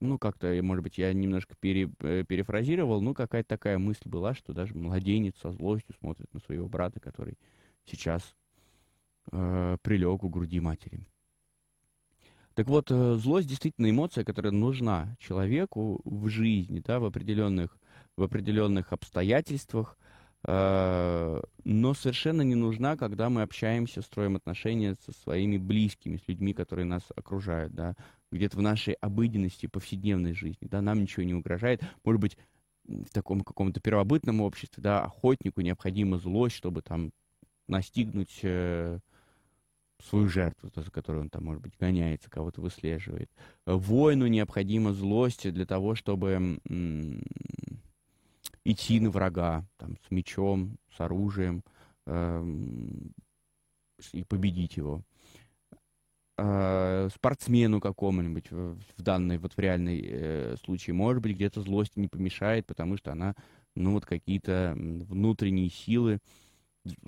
[0.00, 4.52] ну, как-то, может быть, я немножко пере, э, перефразировал, ну, какая-то такая мысль была, что
[4.52, 7.36] даже младенец со злостью смотрит на своего брата, который
[7.84, 8.36] сейчас
[9.32, 11.00] э, прилег у груди матери.
[12.58, 17.78] Так вот, э, злость действительно эмоция, которая нужна человеку в жизни, да, в определенных,
[18.16, 19.96] в определенных обстоятельствах,
[20.42, 26.52] э, но совершенно не нужна, когда мы общаемся, строим отношения со своими близкими, с людьми,
[26.52, 27.94] которые нас окружают, да,
[28.32, 31.80] где-то в нашей обыденности, повседневной жизни, да, нам ничего не угрожает.
[32.02, 32.36] Может быть,
[32.88, 37.12] в таком каком-то первобытном обществе, да, охотнику необходима злость, чтобы там
[37.68, 38.98] настигнуть э,
[40.02, 43.30] свою жертву, за которую он там, может быть, гоняется, кого-то выслеживает.
[43.66, 46.60] Воину необходима злость для того, чтобы
[48.64, 51.62] идти на врага, там, с мечом, с оружием,
[52.06, 52.44] э,
[54.12, 55.02] и победить его.
[56.36, 61.96] Э, спортсмену какому-нибудь в, в данной вот в реальной э, случае, может быть, где-то злость
[61.96, 63.34] не помешает, потому что она,
[63.74, 66.20] ну, вот какие-то внутренние силы,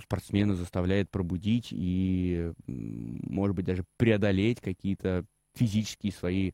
[0.02, 6.52] спортсмена заставляет пробудить и, может быть, даже преодолеть какие-то физические свои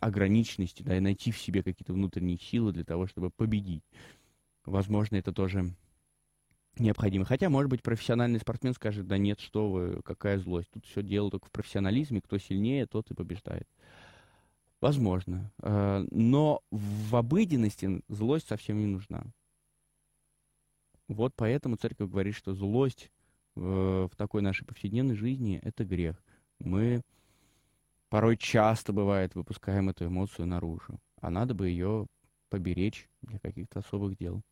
[0.00, 3.82] ограниченности, да, и найти в себе какие-то внутренние силы для того, чтобы победить.
[4.64, 5.74] Возможно, это тоже
[6.78, 7.24] необходимо.
[7.24, 10.70] Хотя, может быть, профессиональный спортсмен скажет, да нет, что вы, какая злость.
[10.72, 13.68] Тут все дело только в профессионализме, кто сильнее, тот и побеждает.
[14.80, 15.50] Возможно.
[15.62, 19.24] Э, но в обыденности злость совсем не нужна.
[21.08, 23.10] Вот поэтому церковь говорит, что злость
[23.54, 26.22] в, в такой нашей повседневной жизни— это грех.
[26.58, 27.02] Мы
[28.08, 32.06] порой часто, бывает, выпускаем эту эмоцию наружу, а надо бы ее
[32.48, 34.42] поберечь для каких-то особых дел.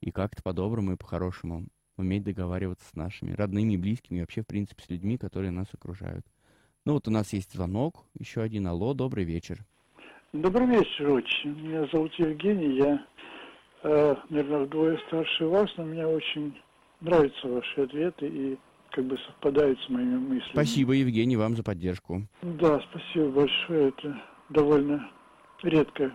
[0.00, 1.66] И как-то по-доброму и по-хорошему
[1.96, 6.24] уметь договариваться с нашими родными, близкими и вообще, в принципе, с людьми, которые нас окружают.
[6.84, 8.68] Ну вот у нас есть звонок, еще один.
[8.68, 9.64] Алло, добрый вечер.
[10.32, 11.50] Добрый вечер, очень.
[11.50, 13.04] Меня зовут Евгений, я
[13.82, 16.60] Э, наверное, вдвое старше вас, но мне очень
[17.00, 18.58] нравятся ваши ответы и
[18.90, 20.52] как бы совпадают с моими мыслями.
[20.52, 22.22] Спасибо, Евгений, вам за поддержку.
[22.42, 23.88] Да, спасибо большое.
[23.88, 25.08] Это довольно
[25.62, 26.12] редко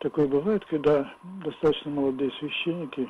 [0.00, 1.12] такое бывает, когда
[1.44, 3.08] достаточно молодые священники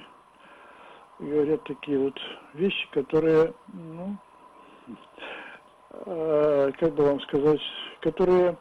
[1.19, 2.19] говорят такие вот
[2.55, 4.17] вещи, которые, ну,
[5.91, 7.61] э, как бы вам сказать,
[8.01, 8.57] которые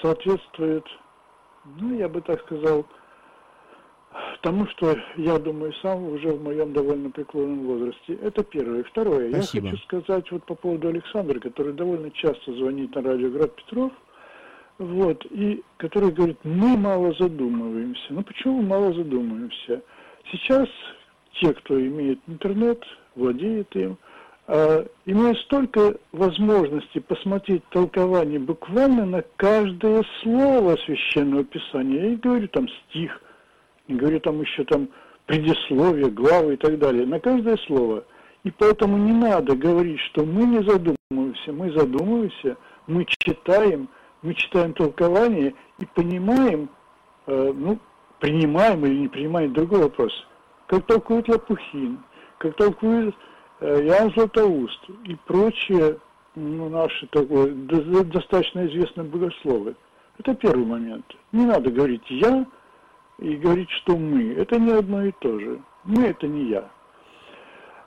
[0.00, 0.86] соответствуют,
[1.64, 2.86] ну, я бы так сказал,
[4.42, 8.14] тому, что я думаю сам уже в моем довольно преклонном возрасте.
[8.22, 8.84] Это первое.
[8.84, 9.30] Второе.
[9.32, 9.66] Спасибо.
[9.66, 13.92] Я хочу сказать вот по поводу Александра, который довольно часто звонит на радио Град Петров,
[14.78, 18.06] вот, и который говорит, мы мало задумываемся.
[18.10, 19.82] Ну почему мало задумываемся?
[20.30, 20.68] Сейчас
[21.40, 22.84] те, кто имеет интернет,
[23.16, 23.98] владеет им,
[24.46, 32.02] э, имеют столько возможностей посмотреть толкование буквально на каждое слово священного писания.
[32.02, 33.20] Я и говорю там стих–
[33.94, 34.88] говорю там еще там
[35.26, 38.04] предисловие, главы и так далее, на каждое слово.
[38.44, 43.88] И поэтому не надо говорить, что мы не задумываемся, мы задумываемся, мы читаем,
[44.22, 46.70] мы читаем толкование и понимаем,
[47.26, 47.78] э, ну,
[48.20, 50.12] принимаем или не принимаем, другой вопрос.
[50.66, 51.98] Как толкует Лопухин,
[52.38, 53.14] как толкует
[53.60, 55.98] э, Иоанн Златоуст и прочие
[56.34, 57.52] ну, наши такое,
[58.04, 59.74] достаточно известные богословы.
[60.18, 61.04] Это первый момент.
[61.32, 62.46] Не надо говорить «я»,
[63.18, 64.32] и говорить, что мы.
[64.34, 65.60] Это не одно и то же.
[65.84, 66.70] Мы– это не я.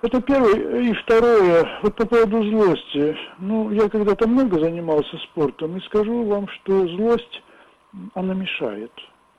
[0.01, 0.81] Это первое.
[0.81, 3.15] И второе, вот по поводу злости.
[3.39, 7.43] Ну, я когда-то много занимался спортом, и скажу вам, что злость,
[8.15, 8.91] она мешает.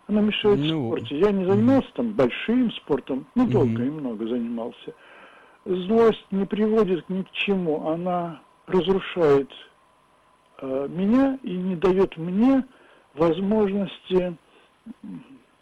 [0.06, 0.64] Она мешает ну...
[0.64, 1.18] в спорте.
[1.18, 4.94] Я не занимался там большим спортом, ну, долго и много занимался.
[5.64, 7.88] Злость не приводит ни к чему.
[7.88, 9.50] Она разрушает
[10.58, 12.64] э, меня и не дает мне
[13.14, 14.36] возможности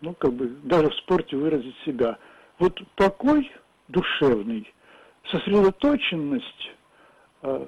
[0.00, 2.18] ну, как бы, даже в спорте выразить себя.
[2.58, 3.50] Вот покой
[3.88, 4.72] душевный,
[5.30, 6.70] сосредоточенность,
[7.42, 7.66] э,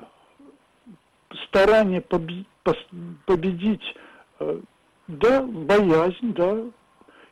[1.47, 3.95] старание победить,
[4.41, 4.61] э,
[5.09, 6.65] да, боязнь, да,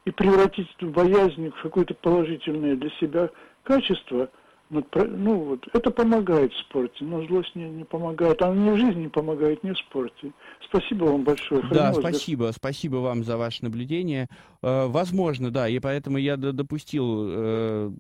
[0.04, 3.30] и превратить эту боязнь в какое-то положительное для себя
[3.64, 4.30] качество–
[4.70, 8.40] ну, ну вот, это помогает в спорте, но злость не, не помогает.
[8.40, 10.32] Она ни в жизни не помогает, ни в спорте.
[10.68, 11.62] Спасибо вам большое.
[11.72, 12.44] Да, спасибо.
[12.44, 12.52] Для...
[12.52, 14.28] Спасибо вам за ваше наблюдение.
[14.62, 17.90] Э, возможно, да, и поэтому я допустил, э,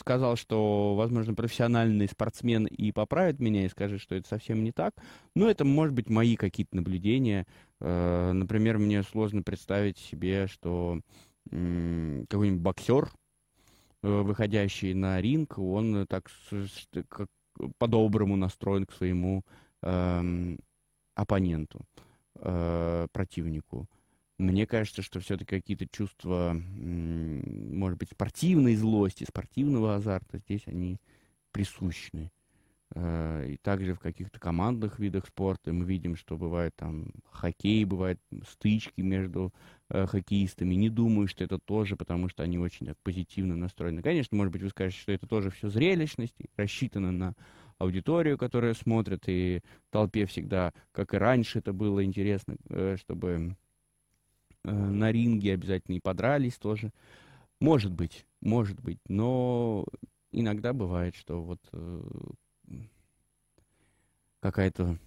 [0.00, 4.94] сказал, что, возможно, профессиональный спортсмен и поправит меня и скажет, что это совсем не так.
[5.36, 7.46] Но это, может быть, мои какие-то наблюдения.
[7.80, 11.00] Э, например, мне сложно представить себе, что
[11.50, 13.08] какой-нибудь боксер,
[14.02, 16.30] выходящий на ринг, он так
[17.78, 19.44] по-доброму настроен к своему
[19.82, 20.56] э,
[21.14, 21.86] оппоненту,
[22.36, 23.88] э, противнику.
[24.38, 30.98] Мне кажется, что все-таки какие-то чувства, может быть, спортивной злости, спортивного азарта здесь они
[31.52, 32.32] присущны.
[32.94, 38.20] Э, и также в каких-то командных видах спорта мы видим, что бывает там хоккей, бывают
[38.48, 39.52] стычки между
[39.88, 40.74] э, хоккеистами.
[40.74, 44.02] Не думаю, что это тоже, потому что они очень так, позитивно настроены.
[44.02, 47.34] Конечно, может быть, вы скажете, что это тоже все зрелищность, рассчитано на
[47.78, 53.56] аудиторию, которая смотрит, и толпе всегда, как и раньше это было интересно, э, чтобы
[54.64, 56.92] э, на ринге обязательно и подрались тоже.
[57.58, 59.86] Может быть, может быть, но
[60.30, 62.02] иногда бывает, что вот э,
[64.42, 64.98] какая-то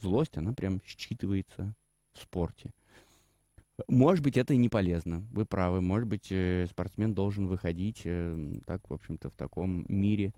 [0.00, 1.74] злость, она прям считывается
[2.12, 2.70] в спорте.
[3.88, 5.26] Может быть, это и не полезно.
[5.32, 5.80] Вы правы.
[5.80, 10.34] Может быть, э, спортсмен должен выходить э, так, в общем-то, в таком мире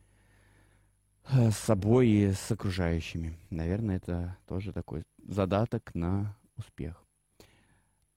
[1.31, 3.37] э, с собой и с окружающими.
[3.51, 7.05] Наверное, это тоже такой задаток на успех.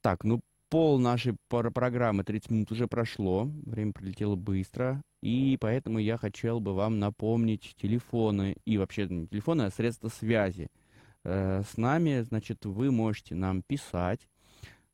[0.02, 3.50] Так, ну, пол нашей программы 30 минут уже прошло.
[3.66, 5.02] Время пролетело быстро.
[5.22, 10.70] И поэтому я хотел бы вам напомнить телефоны, и вообще не телефоны, а средства связи.
[11.24, 14.28] Э, с нами, значит, вы можете нам писать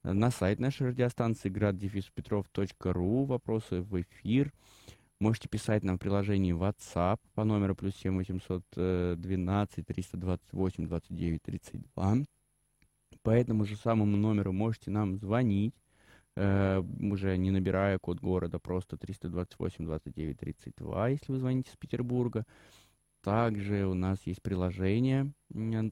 [0.04, 4.52] на сайт нашей радиостанции graddefиспетров.ру, вопросы в эфир.
[5.20, 12.16] Можете писать нам в приложении WhatsApp по номеру плюс 7 812 328 29 32.
[13.24, 15.76] По этому же самому номеру можете нам звонить
[16.36, 22.46] э, уже не набирая код города, просто 328 29 32, если вы звоните с Петербурга.
[23.22, 25.32] Также у нас есть приложение,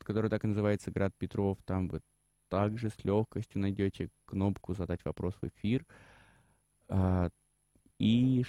[0.03, 1.57] которое так и называется «Град Петров».
[1.63, 2.01] Там вы
[2.49, 5.85] также с легкостью найдете кнопку «Задать вопрос в эфир».
[6.89, 7.29] А,
[7.97, 8.43] и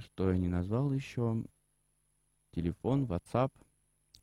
[0.00, 1.44] что я не назвал еще?
[2.52, 3.52] Телефон, WhatsApp,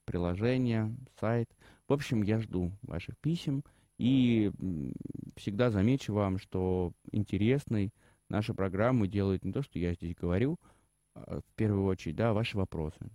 [0.04, 1.50] приложение, сайт.
[1.88, 3.64] В общем, я жду ваших писем.
[3.98, 4.52] И
[5.36, 7.94] всегда замечу вам, что интересной
[8.30, 10.60] наша программа делает не то, что я здесь говорю,
[11.16, 13.10] а в первую очередь, да, ваши вопросы.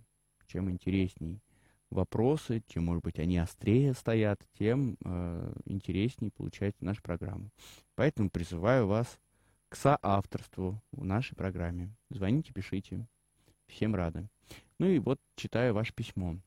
[0.47, 1.39] Чем интересней
[1.89, 7.49] вопросы, чем, может быть, они острее стоят, тем э, интереснее получается наша программа.
[7.95, 9.19] Поэтому призываю вас
[9.69, 11.95] к соавторству в нашей программе.
[12.09, 13.07] Звоните, пишите.
[13.67, 14.27] Всем рады.
[14.79, 16.37] Ну и вот читаю ваше письмо.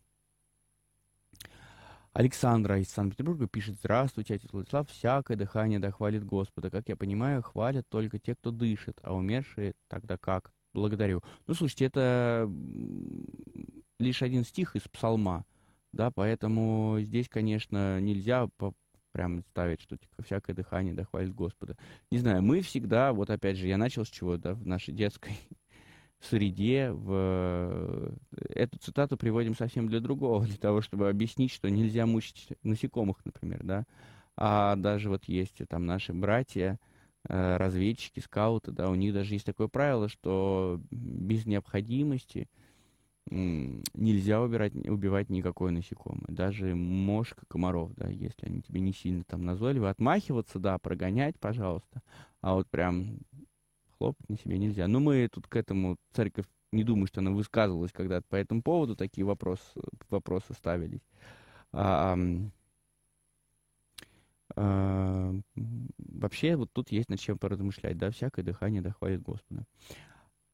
[2.17, 6.71] Александра из Санкт-Петербурга пишет, здравствуйте, отец Владислав, всякое дыхание да хвалит Господа.
[6.71, 10.51] Как я понимаю, хвалят только те, кто дышит, а умершие тогда как?
[10.73, 11.23] Благодарю.
[11.47, 12.51] Ну, слушайте, это
[13.99, 15.45] лишь один стих из псалма,
[15.93, 18.49] да, поэтому здесь, конечно, нельзя
[19.13, 21.77] прям ставить, что типа, всякое дыхание да хвалит Господа.
[22.11, 25.37] Не знаю, мы всегда, вот опять же, я начал с чего, да, в нашей детской
[26.21, 27.11] среде, в...
[27.13, 28.11] Э,
[28.49, 33.61] эту цитату приводим совсем для другого, для того, чтобы объяснить, что нельзя мучить насекомых, например,
[33.63, 33.85] да,
[34.37, 36.79] а даже вот есть там наши братья,
[37.29, 42.49] э, разведчики, скауты, да, у них даже есть такое правило, что без необходимости
[43.29, 49.45] нельзя убирать, убивать никакое насекомое, даже мошка, комаров, да, если они тебе не сильно там
[49.45, 52.03] назойливы, отмахиваться, да, прогонять, пожалуйста,
[52.41, 53.19] а вот прям
[53.99, 54.89] хлопать на себе нельзя.
[54.89, 58.97] Но мы тут к этому, церковь, не думаю, что она высказывалась когда-то по этому поводу,
[58.97, 59.63] такие вопросы,
[60.11, 61.03] вопросы ставились.
[61.73, 62.19] А,
[64.55, 65.35] а,
[65.99, 69.65] вообще, вот тут есть над чем поразмышлять, да, всякое дыхание да хвалит Господа.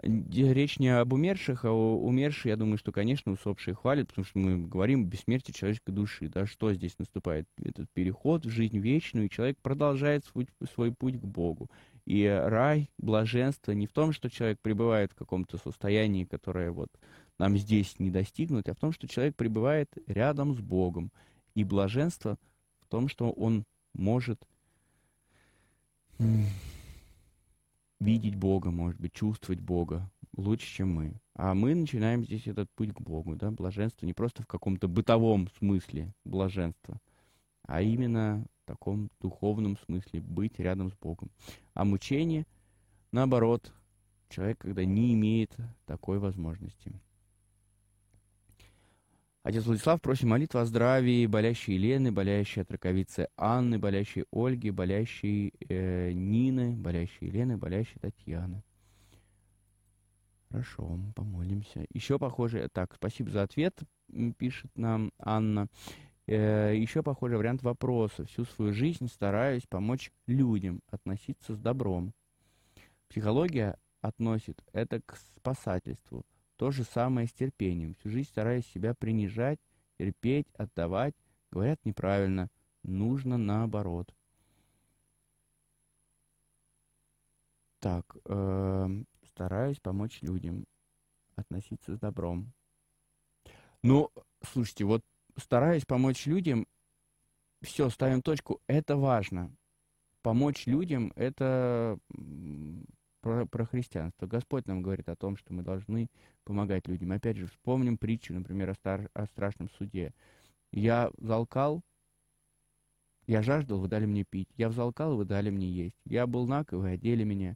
[0.02, 4.38] Речь не об умерших, а о умерших, я думаю, что, конечно, усопшие хвалят, потому что
[4.38, 7.46] мы говорим о бессмертии человеческой души, да, что здесь наступает?
[7.62, 11.70] Этот переход в жизнь вечную, и человек продолжает свой, свой путь к Богу.
[12.05, 16.88] И рай, блаженство не в том, что человек пребывает в каком-то состоянии, которое вот
[17.38, 21.12] нам здесь не достигнуть, а в том, что человек пребывает рядом с Богом.
[21.55, 22.38] И блаженство
[22.81, 24.47] в том, что он может
[28.01, 31.15] видеть Бога, может быть, чувствовать Бога лучше, чем мы.
[31.35, 35.49] А мы начинаем здесь этот путь к Богу, да, блаженство не просто в каком-то бытовом
[35.59, 37.01] смысле блаженства,
[37.67, 41.31] а именно таком духовном смысле, быть рядом с Богом.
[41.75, 42.46] А мучение,
[43.11, 43.72] наоборот,
[44.29, 46.92] человек, когда не имеет такой возможности.
[49.42, 55.53] Отец Владислав, просим молитву о здравии болящей Елены, болящей от раковицы Анны, болящей Ольги, болящей
[55.68, 58.63] э, Нины, болящей Елены, болящей Татьяны.
[60.48, 61.85] Хорошо, помолимся.
[61.92, 63.77] Еще похоже, так, спасибо за ответ,
[64.38, 65.67] пишет нам Анна.
[66.27, 68.25] Э, еще похожий вариант вопроса.
[68.25, 72.14] Всю свою жизнь стараюсь помочь людям относиться с добром.
[73.08, 76.25] Психология относит это к спасательству.
[76.56, 77.94] То же самое с терпением.
[77.94, 79.58] Всю жизнь стараюсь себя принижать,
[79.98, 81.14] терпеть, отдавать.
[81.50, 82.48] Говорят неправильно.
[82.85, 84.14] Нужно наоборот.
[87.81, 88.88] Так, э,
[89.27, 90.64] стараюсь помочь людям
[91.35, 92.52] относиться с добром.
[93.83, 94.10] Ну,
[94.42, 95.02] слушайте, вот
[95.37, 96.66] стараюсь помочь людям,
[97.62, 99.54] все, ставим точку, это важно.
[100.22, 101.98] Помочь людям— это
[103.20, 104.26] про, про христианство.
[104.26, 106.08] Господь нам говорит о том, что мы должны
[106.44, 107.12] помогать людям.
[107.12, 110.12] Опять же, вспомним притчу, например, о, стар, о страшном суде.
[110.72, 111.83] Я залкал,
[113.26, 114.48] я жаждал, вы дали мне пить.
[114.56, 115.96] Я взалкал, вы дали мне есть.
[116.04, 117.54] Я был наг, и вы одели меня.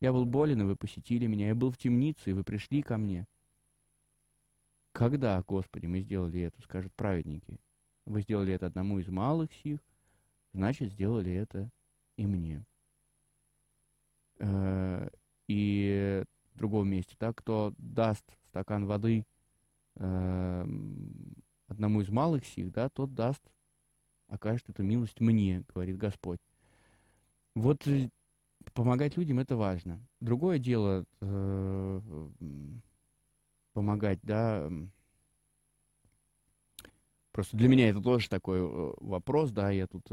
[0.00, 1.48] Я был болен, и вы посетили меня.
[1.48, 3.26] Я был в темнице, и вы пришли ко мне.
[4.94, 7.58] Когда, Господи, мы сделали это, скажут праведники.
[8.06, 9.80] Вы сделали это одному из малых сих,
[10.52, 11.68] значит, сделали это
[12.16, 12.64] и мне.
[14.38, 15.08] Э,
[15.48, 16.22] и
[16.52, 19.26] в другом месте, так, кто даст стакан воды
[19.96, 23.42] эм, одному из малых сих, да, тот даст,
[24.28, 26.38] окажет эту милость мне, говорит Господь.
[27.56, 28.10] Вот э,
[28.74, 30.06] помогать людям это важно.
[30.20, 32.00] Другое дело э,
[33.74, 34.70] помогать, да.
[37.32, 38.62] Просто для меня это тоже такой
[39.00, 40.06] вопрос, да, я тут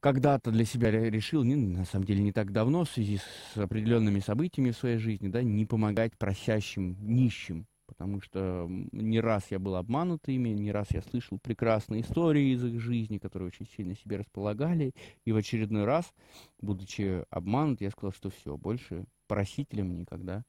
[0.00, 4.20] когда-то для себя решил, не, на самом деле не так давно, в связи с определенными
[4.20, 7.66] событиями в своей жизни, да, не помогать просящим, нищим.
[7.86, 12.64] Потому что не раз я был обманут ими, не раз я слышал прекрасные истории из
[12.64, 14.92] их жизни, которые очень сильно себе располагали.
[15.24, 16.14] И в очередной раз,
[16.60, 20.44] будучи обманут, я сказал, что все, больше просителям никогда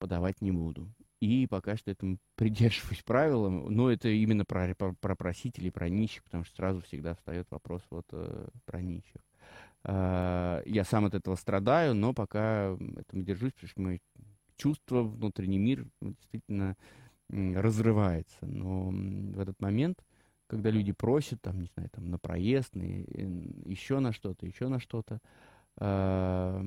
[0.00, 0.92] подавать не буду.
[1.20, 3.66] И пока что этому придерживаюсь правилам.
[3.72, 7.82] Но это именно про, про, про просителей, про нищих, потому что сразу всегда встает вопрос
[7.90, 9.20] вот э, про нищих.
[9.84, 14.00] Э, я сам от этого страдаю, но пока этому держусь, потому что мое
[14.56, 16.76] чувство, внутренний мир действительно
[17.28, 18.44] разрывается.
[18.46, 20.04] Но в этот момент,
[20.48, 24.80] когда люди просят, там, не знаю, там, на проезд, на, еще на что-то, еще на
[24.80, 25.20] что-то,
[25.78, 26.64] э,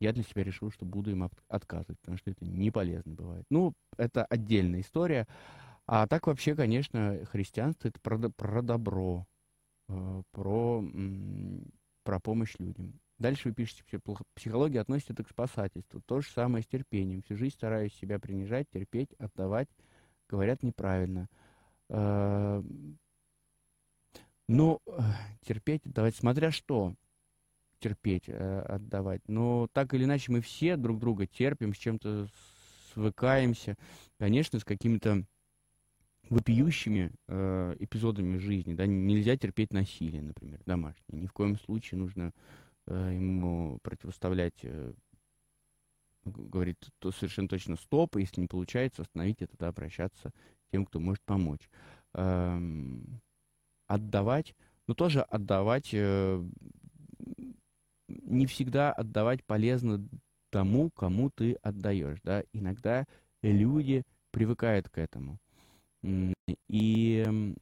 [0.00, 3.44] я для себя решил, что буду им отказывать, потому что это не полезно бывает.
[3.50, 5.28] Ну, это отдельная история.
[5.86, 9.26] А так вообще, конечно, христианство это про, про добро,
[9.88, 10.84] э, про,
[12.04, 12.98] про помощь людям.
[13.18, 13.84] Дальше вы пишете,
[14.34, 16.00] психология относится это к спасательству.
[16.06, 17.22] То же самое с терпением.
[17.22, 19.68] Всю жизнь стараюсь себя принижать, терпеть, отдавать.
[20.28, 21.28] Говорят неправильно.
[21.90, 22.62] Э,
[24.48, 24.92] ну, э,
[25.42, 26.94] терпеть, отдавать, смотря что
[27.80, 29.22] терпеть, э, отдавать.
[29.26, 32.28] Но так или иначе мы все друг друга терпим, с чем-то
[32.92, 33.76] свыкаемся.
[34.18, 35.24] Конечно, с какими-то
[36.28, 38.74] вопиющими э, эпизодами жизни.
[38.74, 41.20] Да, нельзя терпеть насилие, например, домашнее.
[41.20, 42.32] Ни в коем случае нужно
[42.86, 44.92] э, ему противоставлять, э,
[46.24, 50.86] говорит то совершенно точно стоп, и если не получается, остановить это, да, обращаться к тем,
[50.86, 51.68] кто может помочь.
[52.14, 52.60] Э,
[53.88, 54.54] отдавать,
[54.86, 56.44] но тоже отдавать э,
[58.22, 60.06] не всегда отдавать полезно
[60.50, 63.06] тому, кому ты отдаешь, да, иногда
[63.42, 65.38] люди привыкают к этому.
[66.68, 67.54] И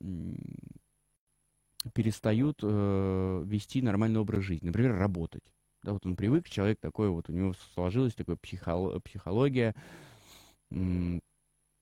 [1.95, 5.45] перестают э, вести нормальный образ жизни, например, работать.
[5.83, 9.75] Да, вот он привык, человек такой, вот у него сложилась такая психо психология,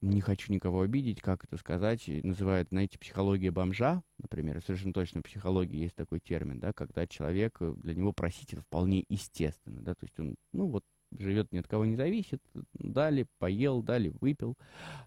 [0.06, 5.24] не хочу никого обидеть, как это сказать, называют, знаете, психология бомжа, например, совершенно точно в
[5.24, 9.94] психологии есть такой термин, да, когда человек, э, для него просить это вполне естественно, да,
[9.94, 10.84] то есть он, ну вот,
[11.18, 12.42] живет ни от кого не зависит,
[12.74, 14.56] дали, поел, дали, выпил.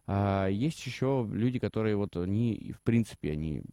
[0.07, 3.63] А есть еще люди, которые вот они, в принципе, они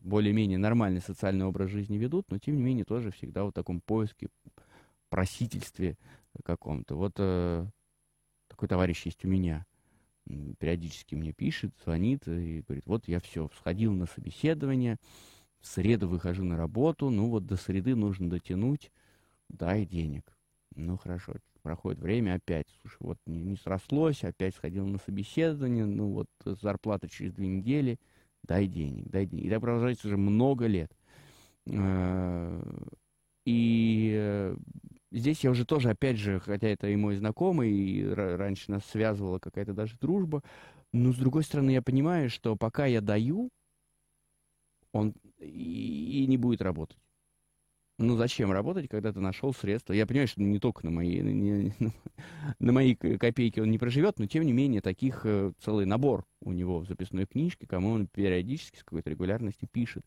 [0.00, 4.28] более-менее нормальный социальный образ жизни ведут, но тем не менее тоже всегда в таком поиске,
[5.08, 5.96] просительстве
[6.44, 6.96] каком-то.
[6.96, 7.66] Вот э,
[8.48, 9.66] такой товарищ есть у меня
[10.58, 14.98] периодически мне пишет, звонит и говорит, вот я все, сходил на собеседование,
[15.60, 18.90] в среду выхожу на работу, ну вот до среды нужно дотянуть,
[19.48, 20.24] дай денег.
[20.74, 26.12] Ну хорошо, проходит время, опять, слушай, вот не, не срослось, опять сходил на собеседование, ну
[26.12, 27.98] вот зарплата через две недели,
[28.42, 29.44] дай денег, дай денег.
[29.44, 30.92] И так продолжается уже много лет.
[31.66, 32.62] Э,
[33.44, 34.56] и э,
[35.12, 39.38] Здесь я уже тоже, опять же, хотя это и мой знакомый, и раньше нас связывала
[39.38, 40.42] какая-то даже дружба,
[40.90, 43.50] но с другой стороны я понимаю, что пока я даю,
[44.92, 46.96] он и не будет работать.
[48.02, 49.92] Ну зачем работать, когда ты нашел средства?
[49.92, 51.72] Я понимаю, что не только на мои, не,
[52.58, 56.52] на мои копейки он не проживет, но тем не менее таких э, целый набор у
[56.52, 60.04] него в записной книжке, кому он периодически с какой-то регулярностью пишет.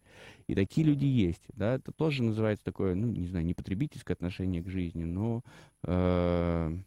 [0.47, 1.43] И такие люди есть.
[1.53, 1.75] Да?
[1.75, 5.41] Это тоже называется такое, ну не знаю, не потребительское отношение к жизни, но
[5.83, 6.77] э,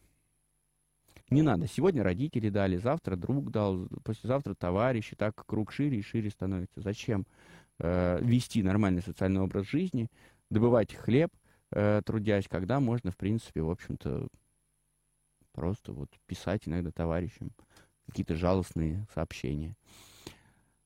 [1.31, 1.67] не надо.
[1.69, 6.83] Сегодня родители дали, завтра друг дал, послезавтра товарищи, так круг шире и шире становится.
[6.83, 7.25] Зачем
[7.79, 10.11] э, вести нормальный социальный образ жизни?
[10.51, 11.31] Добывать хлеб,
[11.71, 14.29] э, трудясь, когда можно, в принципе, в общем-то,
[15.53, 17.53] просто вот писать иногда товарищам
[18.07, 19.77] какие-то жалостные сообщения.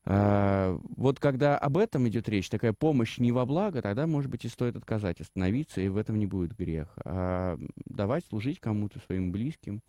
[0.05, 4.45] А, вот когда об этом идет речь, такая помощь не во благо, тогда, может быть,
[4.45, 6.89] и стоит отказать, остановиться, и в этом не будет грех.
[7.05, 9.81] А давать служить кому-то своим близким,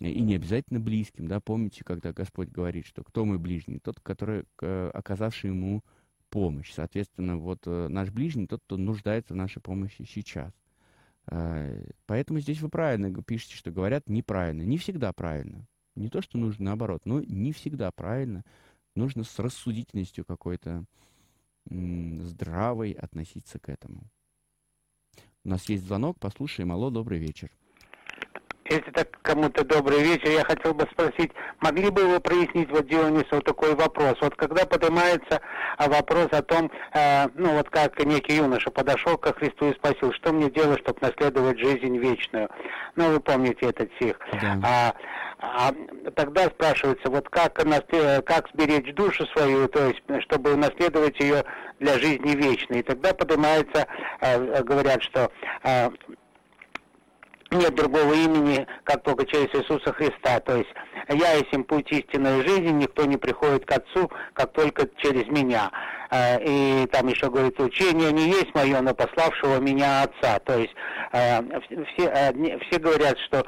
[0.00, 3.78] и не обязательно близким, да, помните, когда Господь говорит, что кто мой ближний?
[3.78, 5.82] Тот, который, оказавший ему
[6.32, 6.72] помощь.
[6.72, 10.52] Соответственно, вот э, наш ближний, тот, кто нуждается в нашей помощи сейчас.
[11.26, 11.70] А,
[12.06, 14.62] поэтому здесь вы правильно пишете, что говорят неправильно.
[14.62, 15.68] Не всегда правильно.
[15.94, 18.44] Не то, что нужно наоборот, но не всегда правильно
[18.94, 20.84] нужно с рассудительностью какой-то
[21.66, 24.10] здравой относиться к этому.
[25.44, 26.72] У нас есть звонок, послушаем.
[26.72, 27.50] Алло, добрый вечер.
[28.64, 33.26] Если так кому-то добрый вечер, я хотел бы спросить, могли бы вы прояснить вот Дионису
[33.32, 34.14] вот такой вопрос?
[34.20, 35.40] Вот когда поднимается
[35.78, 40.12] а, вопрос о том, э, ну вот как некий юноша подошел ко Христу и спросил,
[40.12, 42.48] что мне делать, чтобы наследовать жизнь вечную?
[42.94, 44.18] Ну, вы помните этот стих.
[44.40, 44.58] Да.
[44.62, 44.94] А,
[45.42, 45.72] а
[46.14, 51.44] тогда спрашивается, вот как, как сберечь душу свою, то есть, чтобы наследовать ее
[51.80, 52.80] для жизни вечной.
[52.80, 53.88] И тогда поднимается,
[54.20, 55.32] э, говорят, что
[55.64, 55.90] э,
[57.52, 60.40] нет другого имени, как только через Иисуса Христа.
[60.40, 60.70] То есть
[61.08, 65.70] я есть путь истинной жизни, никто не приходит к Отцу, как только через меня.
[66.10, 70.38] Э, и там еще говорит, учение не есть мое, но пославшего меня Отца.
[70.40, 70.74] То есть
[71.10, 73.46] все, все говорят, что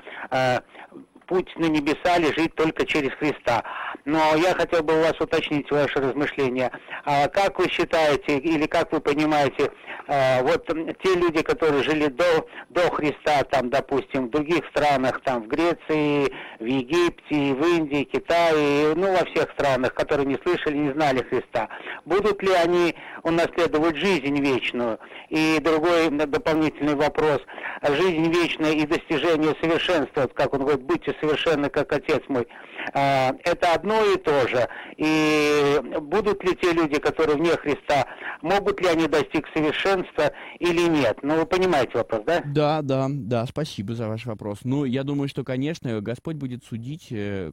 [1.27, 3.65] путь на небеса лежит только через Христа.
[4.05, 6.71] Но я хотел бы у вас уточнить ваше размышление.
[7.05, 9.71] А как вы считаете, или как вы понимаете,
[10.07, 15.45] а, вот те люди, которые жили до, до Христа, там, допустим, в других странах, там,
[15.45, 16.31] в Греции,
[16.61, 21.71] в Египте, в Индии, Китае, ну, во всех странах, которые не слышали, не знали Христа,
[22.05, 24.99] будут ли они унаследовать жизнь вечную?
[25.31, 27.41] И другой дополнительный вопрос.
[27.83, 32.47] Жизнь вечная и достижение совершенства, вот как он говорит, будьте совершенны, как Отец мой.
[32.93, 34.69] А, это одно и то же.
[34.97, 38.07] И будут ли те люди, которые вне Христа,
[38.43, 41.19] могут ли они достичь совершенства или нет?
[41.23, 42.43] Ну, вы понимаете вопрос, да?
[42.45, 44.61] Да, да, да, спасибо за ваш вопрос.
[44.65, 47.53] Ну, я думаю, что, конечно, Господь будет судить э,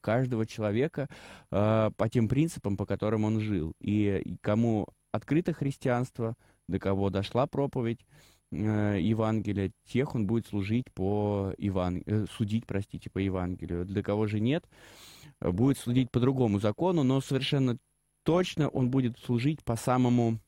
[0.00, 1.08] каждого человека
[1.50, 3.74] э, по тем принципам, по которым он жил.
[3.80, 6.36] И кому открыто христианство,
[6.68, 8.00] до кого дошла проповедь,
[8.52, 12.02] э, Евангелия, тех он будет служить по Еван...
[12.06, 13.84] Э, судить, простите, по Евангелию.
[13.84, 14.64] Для кого же нет,
[15.40, 17.78] будет судить по другому закону, но совершенно
[18.24, 20.38] точно он будет служить по самому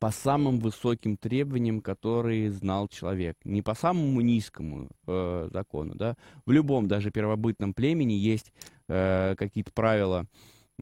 [0.00, 6.16] по самым высоким требованиям, которые знал человек, не по самому низкому э, закону, да.
[6.46, 8.52] В любом даже первобытном племени есть
[8.88, 10.26] э, какие-то правила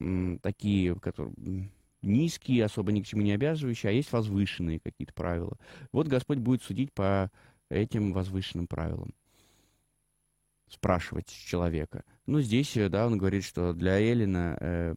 [0.01, 1.35] э, такие, которые
[2.03, 5.57] низкие, особо ни к чему не обязывающие, а есть возвышенные какие-то правила.
[5.93, 7.31] Вот Господь будет судить по
[7.69, 9.15] этим возвышенным правилам.
[10.69, 12.05] Спрашивать человека.
[12.27, 14.95] Ну, здесь, э, да, он говорит, что для Эллина э,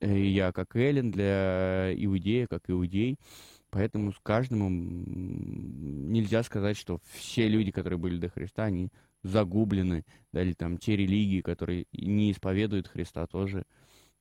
[0.00, 3.18] э, я как Эллин, для иудея как иудей.
[3.70, 8.90] Поэтому с каждому нельзя сказать, что все люди, которые были до Христа, они
[9.22, 13.64] загублены, да, или там те религии, которые не исповедуют Христа, тоже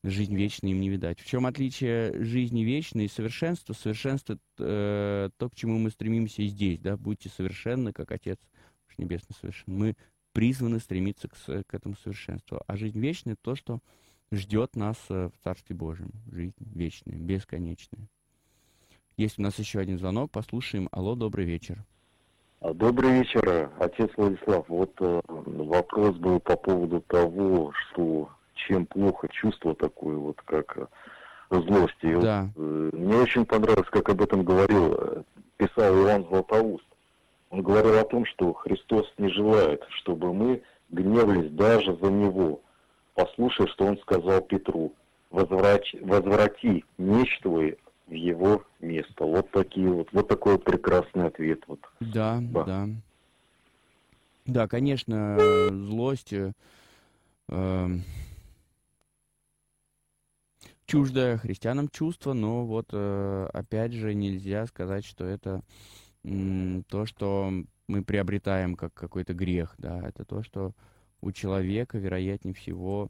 [0.04, 1.20] жизнь вечную им не видать.
[1.20, 3.74] В чем отличие жизни вечной и совершенства?
[3.74, 8.40] Совершенство э, то, к чему мы стремимся здесь, да, будьте совершенны, как Отец
[9.00, 9.64] Небесный совершен.
[9.68, 9.96] Мы
[10.34, 12.62] призваны стремиться к, к этому совершенству.
[12.68, 13.80] А жизнь вечная— то, что
[14.32, 16.12] ждет нас э, в Царстве Божьем.
[16.32, 18.08] Жизнь вечная, бесконечная.
[19.18, 20.88] Есть у нас еще один звонок, послушаем.
[20.92, 21.84] Алло, добрый вечер.
[22.60, 24.68] А, добрый вечер, отец Владислав.
[24.68, 28.30] Вот э, вопрос был по поводу того, что
[28.68, 30.86] чем плохо чувство такое, вот как э,
[31.50, 32.06] злости.
[32.06, 32.50] И да.
[32.56, 35.24] вот, э, мне очень понравилось, как об этом говорил, э,
[35.58, 36.86] писал Иван Златоуст.
[37.50, 42.62] Он говорил о том, что Христос не желает, чтобы мы гневались даже за Него.
[43.16, 44.94] Послушай, что Он сказал Петру.
[45.32, 49.24] Возврати, возврати меч твой в его место.
[49.24, 51.62] Вот такие вот, вот такой прекрасный ответ.
[51.68, 51.80] Вот.
[52.00, 52.66] Да, да.
[52.66, 52.88] Да,
[54.46, 55.38] да конечно,
[55.70, 56.52] злость э,
[60.90, 65.62] чуждое христианам чувство, но вот э, опять же нельзя сказать, что это
[66.24, 67.54] то, что
[67.88, 70.74] мы приобретаем как какой-то грех, да, это то, что
[71.22, 73.10] у человека, вероятнее всего,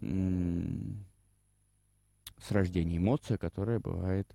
[0.00, 0.10] с
[2.50, 4.34] рождения эмоция, которая бывает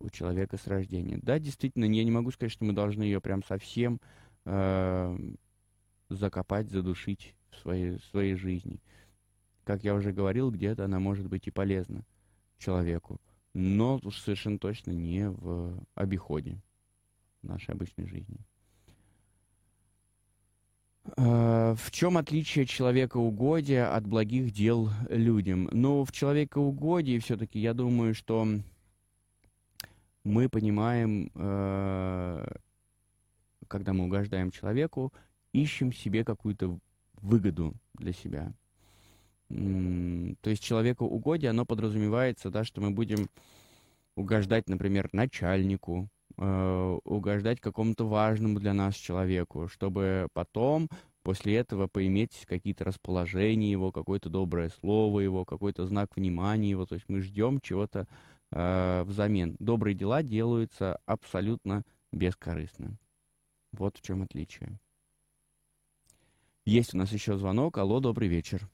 [0.00, 1.18] у человека с рождения.
[1.22, 4.00] Да, действительно, я не могу сказать, что мы должны ее прям совсем
[4.46, 5.18] э,
[6.08, 8.80] закопать, задушить в своей, в своей жизни
[9.70, 12.02] как я уже говорил, где-то она может быть и полезна
[12.58, 13.20] человеку,
[13.54, 16.60] но уж совершенно точно не в обиходе
[17.42, 18.38] нашей обычной жизни.
[21.16, 25.68] Э, в чем отличие человека-угодия от благих дел людям?
[25.70, 28.48] Ну, в человека-угодии все-таки я думаю, что
[30.24, 32.44] мы понимаем, э,
[33.68, 35.12] когда мы угождаем человеку,
[35.52, 36.76] ищем себе какую-то
[37.22, 38.52] выгоду для себя.
[39.50, 43.28] То есть человеку-угодие, оно подразумевается, да, что мы будем
[44.14, 50.88] угождать, например, начальнику, э, угождать какому-то важному для нас человеку, чтобы потом
[51.22, 56.86] после этого поиметь какие-то расположения его, какое-то доброе слово его, какой-то знак внимания его.
[56.86, 58.06] То есть мы ждем чего-то
[58.52, 59.56] э, взамен.
[59.58, 61.82] Добрые дела делаются абсолютно
[62.12, 62.96] бескорыстно.
[63.72, 64.78] Вот в чем отличие.
[66.64, 67.78] Есть у нас еще звонок.
[67.78, 68.68] Алло, добрый вечер.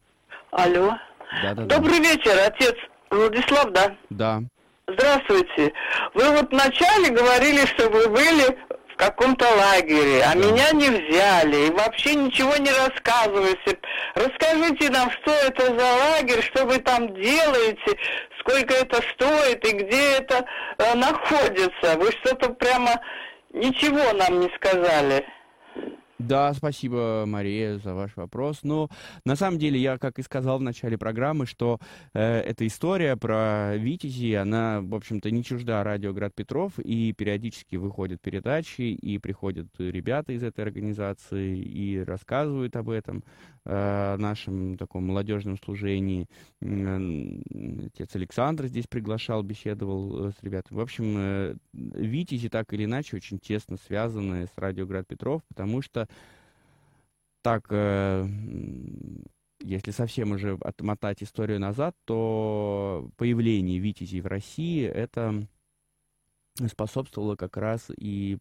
[0.57, 0.96] Алло.
[1.42, 1.76] Да, да, да.
[1.76, 2.74] Добрый вечер, отец
[3.11, 3.94] Владислав, да?
[4.09, 4.40] Да.
[4.88, 5.72] Здравствуйте.
[6.14, 8.59] Вы вот вначале говорили, что вы были
[8.92, 10.38] в каком-то лагере, а Да.
[10.38, 13.78] меня не взяли и вообще ничего не рассказываете.
[14.14, 17.98] Расскажите нам, что это за лагерь, что вы там делаете,
[18.40, 20.46] сколько это стоит и где это
[20.78, 21.98] э, находится.
[21.98, 22.98] Вы что-то прямо
[23.52, 25.26] ничего нам не сказали.
[26.19, 28.61] Да, спасибо, Мария, за ваш вопрос.
[28.62, 28.89] Но
[29.27, 31.79] на самом деле я, как и сказал в начале программы, что
[32.14, 37.77] э, эта история про Витязи, она, в общем-то, не чужда радио Град Петров, и периодически
[37.77, 43.23] выходят передачи, и приходят ребята из этой организации и рассказывают об этом,
[43.67, 46.29] э, нашем таком молодежном служении.
[46.62, 47.43] М,
[47.87, 50.79] Отец Александр здесь приглашал, беседовал э, с ребятами.
[50.79, 55.83] В общем, э, Витязи так или иначе очень тесно связаны с радио Град Петров, потому
[55.83, 56.05] что
[57.42, 58.26] так, э,
[59.61, 65.46] если совсем уже отмотать историю назад, то появление Витязей в России это
[66.68, 68.38] способствовало как раз и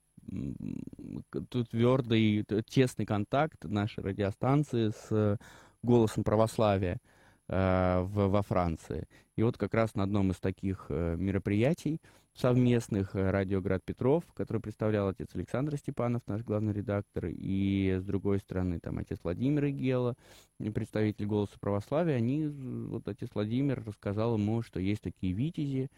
[1.69, 5.37] твердый, тесный контакт нашей радиостанции с
[5.83, 6.99] голосом православия
[7.47, 9.07] э, в- во Франции.
[9.35, 12.01] И вот как раз на одном из таких э, мероприятий
[12.35, 18.03] совместных э, «Радио Град Петров», который представлял отец Александр Степанов, наш главный редактор, и с
[18.03, 20.15] другой стороны там отец Владимир Игела,
[20.59, 25.89] э, представитель «Голоса православия», они, вот отец Владимир рассказал ему, что есть такие витязи,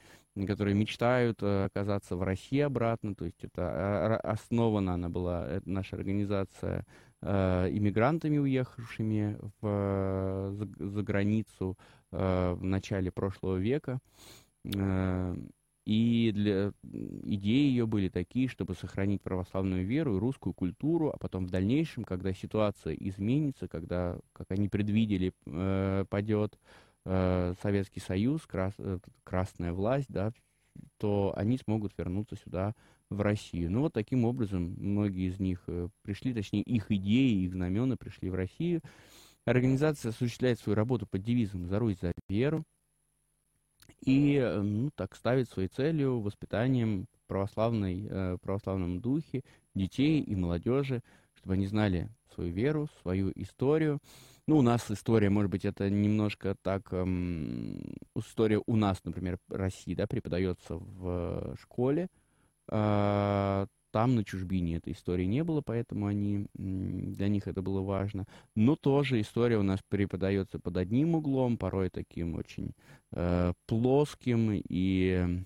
[0.45, 5.61] которые мечтают э, оказаться в России обратно, то есть это а, основана она была, э,
[5.65, 6.85] наша организация,
[7.19, 11.75] иммигрантами, уехавшими в, за, за границу
[12.11, 13.99] в начале прошлого века.
[15.87, 21.45] И для, идеи ее были такие, чтобы сохранить православную веру и русскую культуру, а потом
[21.45, 26.59] в дальнейшем, когда ситуация изменится, когда, как они предвидели, э, падет
[27.05, 30.33] э, Советский Союз, крас- э, красная власть, да,
[30.97, 32.75] то они смогут вернуться сюда,
[33.09, 33.71] в Россию.
[33.71, 38.29] Ну вот таким образом многие из них э, пришли, точнее их идеи, их знамена пришли
[38.29, 38.81] в Россию.
[39.45, 42.65] Организация осуществляет свою работу под девизом «За Русь, за веру».
[44.01, 49.43] И, э, ну, так ставит своей целью воспитанием православной, э, православном духе
[49.75, 51.01] детей и молодежи,
[51.35, 53.99] чтобы они знали свою веру, свою историю.
[54.47, 57.81] Ну, у нас история, может быть, это немножко так, эм,
[58.15, 62.07] история у нас, например, России, да, преподается в школе.
[62.69, 63.67] А,
[63.97, 68.27] Там на чужбине этой истории не было, поэтому они, для них это было важно.
[68.53, 72.75] Но тоже история у нас преподается под одним углом, порой таким очень
[73.11, 75.43] э, плоским и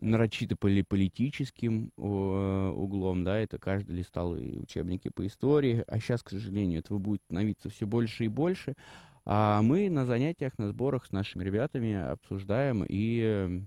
[0.00, 6.30] нарочито поли- политическим углом, да, это каждый листал и учебники по истории, а сейчас, к
[6.30, 8.76] сожалению, этого будет становиться все больше и больше,
[9.24, 13.66] а мы на занятиях, на сборах с нашими ребятами обсуждаем и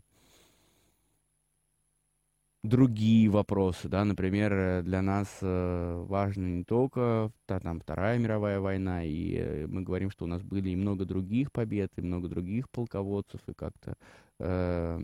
[2.64, 8.60] другие вопросы, да, например, э, для нас э, важно не только та, там Вторая мировая
[8.60, 12.28] война, и э, мы говорим, что у нас были и много других побед, и много
[12.28, 13.96] других полководцев, и как-то
[14.40, 15.00] э,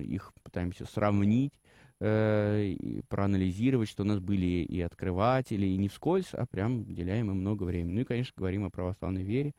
[0.00, 1.52] их пытаемся сравнить,
[2.00, 7.30] э, и проанализировать, что у нас были и открыватели, и не вскользь, а прям уделяем
[7.30, 7.92] им много времени.
[7.92, 9.52] Ну и, конечно, говорим о православной вере.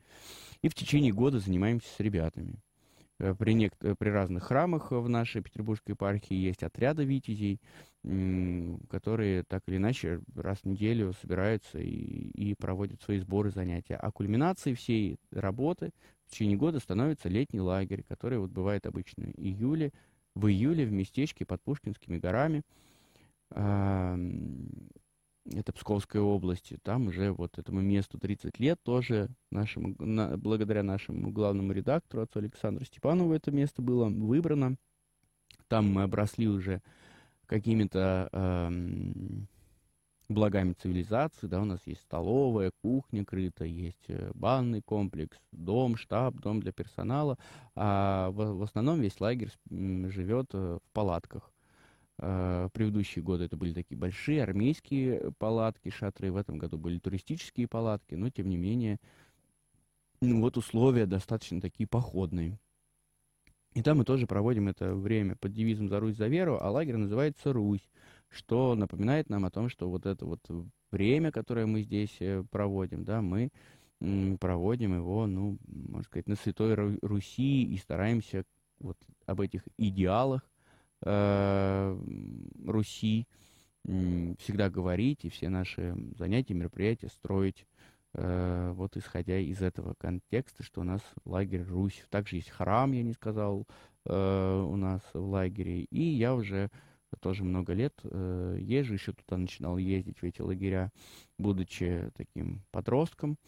[0.62, 2.58] И в течение года занимаемся с ребятами.
[3.18, 7.60] Э, При, нек- э, при разных храмах в нашей петербургской епархии есть отряды витязей,
[8.88, 13.96] которые так или иначе раз в неделю собираются и, и проводят свои сборы, занятия.
[13.96, 15.90] А кульминацией всей работы
[16.26, 19.92] в течение года становится летний лагерь, который вот бывает обычно июле,
[20.34, 22.62] в июле в местечке под Пушкинскими горами.
[25.52, 26.72] Это Псковская область.
[26.82, 32.40] Там уже вот этому месту 30 лет тоже нашему, на- благодаря нашему главному редактору, отцу
[32.40, 34.76] Александру Степанову, это место было выбрано.
[35.68, 36.82] Там мы обросли уже
[37.46, 39.48] какими-то эм,
[40.28, 46.36] благами цивилизации, да, у нас есть столовая, кухня крыта, есть э, банный комплекс, дом, штаб,
[46.36, 47.38] дом для персонала,
[47.74, 51.52] а в, в основном весь лагерь живет в палатках.
[52.18, 57.68] В предыдущие годы это были такие большие армейские палатки, шатры, в этом году были туристические
[57.68, 58.98] палатки, но тем не менее,
[60.22, 62.58] ну, вот условия достаточно такие походные.
[63.74, 66.96] И там мы тоже проводим это время под девизом «За Русь, за веру», а лагерь
[66.96, 67.86] называется «Русь»,
[68.30, 70.40] что напоминает нам о том, что вот это вот
[70.90, 73.50] время, которое мы здесь э, проводим, да, мы
[74.40, 78.44] проводим его, ну, можно сказать, на Святой Руси и стараемся
[78.78, 78.96] вот
[79.26, 80.42] об этих идеалах
[82.64, 83.26] Руси
[83.86, 87.66] э, всегда говорить и все наши занятия, мероприятия строить
[88.18, 92.02] Э, вот исходя из этого контекста, что у нас лагерь Русь.
[92.08, 93.66] Также есть храм, я не сказал,
[94.06, 95.82] э, у нас в лагере.
[95.82, 96.70] И я уже
[97.20, 100.92] тоже много лет езжу, еще туда начинал ездить в эти лагеря,
[101.38, 103.38] будучи таким подростком.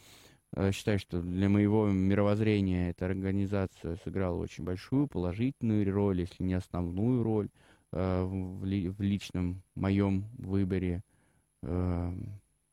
[0.72, 7.22] Считаю, что для моего мировоззрения эта организация сыграла очень большую положительную роль, если не основную
[7.22, 7.49] роль
[7.92, 11.03] в личном моем выборе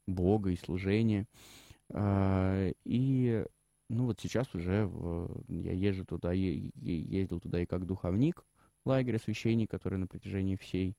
[0.08, 1.28] Бога и служения.
[1.94, 3.46] И,
[3.90, 8.46] ну, вот сейчас уже в, я езжу туда, ездил туда и как духовник
[8.86, 10.96] лагеря, священник, который на протяжении всей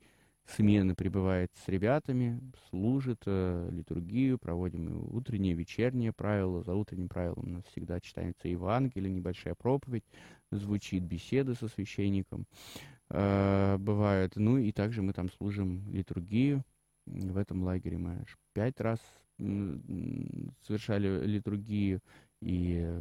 [0.47, 6.63] смены пребывает с ребятами, служит э, литургию, проводим утреннее, вечернее правило.
[6.63, 10.05] За утренним правилом у нас всегда читается Евангелие, небольшая проповедь,
[10.51, 12.47] звучит беседа со священником.
[13.11, 16.65] Э, бывает, ну и также мы там служим литургию.
[17.07, 18.99] В этом лагере мы аж пять раз
[19.39, 22.01] совершали литургию,
[22.41, 23.01] и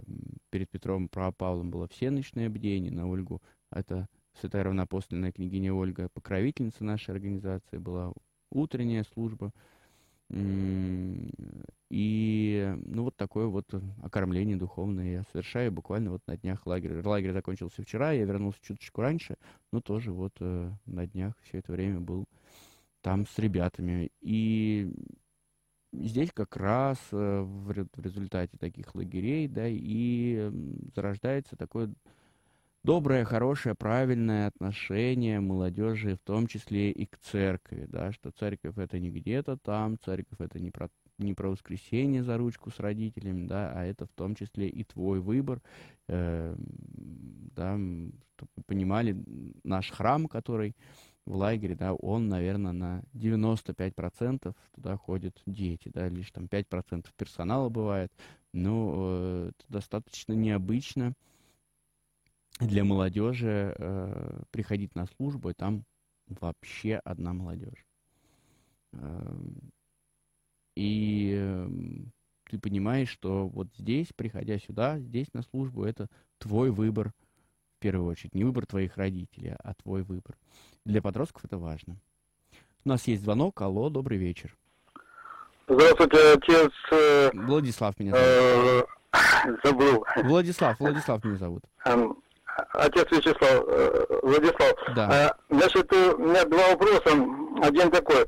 [0.50, 3.42] перед Петром Павлом было всеночное бдение, на Ольгу
[3.72, 4.08] это
[4.40, 8.14] святая равнопостольная княгиня Ольга, покровительница нашей организации, была
[8.52, 9.52] утренняя служба,
[11.92, 13.66] и, ну, вот такое вот
[14.02, 17.08] окормление духовное я совершаю буквально вот на днях лагеря.
[17.08, 19.38] Лагерь закончился вчера, я вернулся чуточку раньше,
[19.72, 22.26] но тоже вот э, на днях все это время был
[23.02, 24.10] там с ребятами.
[24.20, 24.92] И
[25.94, 27.72] здесь как раз э, в
[28.02, 30.52] результате таких лагерей, да, и
[30.96, 31.94] зарождается такое
[32.86, 39.00] доброе, хорошее, правильное отношение молодежи, в том числе и к церкви, да, что церковь это
[39.00, 43.72] не где-то там, церковь это не про, не про воскресенье за ручку с родителями, да,
[43.74, 45.64] а это в том числе и твой выбор,
[46.08, 47.74] э, да,
[48.36, 49.18] чтобы понимали,
[49.64, 50.76] наш храм, который
[51.26, 57.70] в лагере, да, он, наверное, на 95% туда ходят дети, да, лишь там 5% персонала
[57.70, 58.12] бывает,
[58.54, 61.16] но э, это достаточно необычно
[62.60, 65.84] для молодежи э, приходить на службу, и там
[66.28, 67.86] вообще одна молодежь.
[68.94, 69.38] Э,
[70.76, 71.70] и э,
[72.50, 76.08] ты понимаешь, что вот здесь, приходя сюда, здесь на службу, это
[76.40, 77.12] твой выбор–
[77.76, 78.34] в первую очередь.
[78.34, 80.36] Не выбор твоих родителей, а твой выбор.
[80.86, 81.98] Для подростков это важно.
[82.86, 83.62] У нас есть звонок.
[83.62, 84.56] Алло, добрый вечер.
[85.68, 86.72] Здравствуйте, отец.
[86.92, 88.90] Э, Владислав меня зовут.
[89.12, 90.06] Э, забыл.
[90.24, 91.64] Владислав, Владислав меня зовут.
[91.86, 92.18] Эм,
[92.74, 94.74] отец Вячеслав, э, Владислав.
[94.96, 95.36] Да.
[95.50, 97.12] Значит, у меня два вопроса.
[97.62, 98.26] Один такой.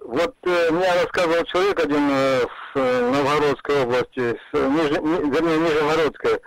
[0.00, 4.90] Вот мне рассказывал человек один с Новгородской области, с, Ниж...
[4.90, 6.40] вернее, Нижегородской,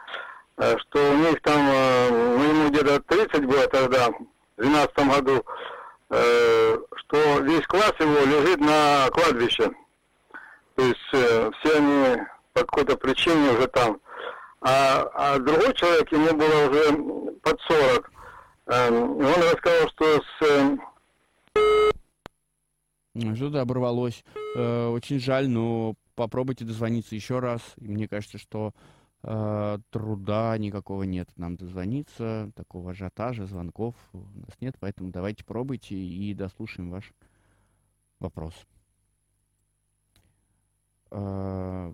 [0.62, 4.10] Э, что у них там, э, ну ему где-то 30 было тогда,
[4.58, 5.44] в 12 году,
[6.12, 9.72] э, что весь класс его лежит на кладбище.
[10.76, 12.22] То есть все они
[12.54, 14.00] по какой-то причине уже там.
[14.62, 16.94] А, а другой человек, ему было уже
[17.42, 18.12] под 40,
[18.68, 20.78] он рассказал, что с...
[23.36, 24.24] Что-то оборвалось.
[24.56, 27.62] Очень жаль, но попробуйте дозвониться еще раз.
[27.78, 28.74] Мне кажется, что
[29.24, 35.96] э, труда никакого нет нам дозвониться, такого ажиотажа, звонков у нас нет, поэтому давайте пробуйте
[35.96, 37.12] и дослушаем ваш
[38.20, 38.54] вопрос.
[41.12, 41.94] Э,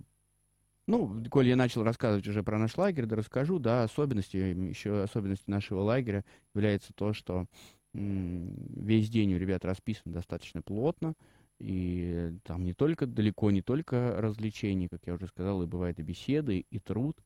[0.88, 5.52] ну, коль я начал рассказывать уже про наш лагерь, да расскажу, да, особенности, еще особенностью
[5.52, 6.24] нашего лагеря
[6.56, 7.46] является то, что
[7.94, 11.14] весь день у ребят расписан достаточно плотно,
[11.60, 16.04] и там не только, далеко не только развлечения, как я уже сказал, и бывают и
[16.04, 17.18] беседы, и труд,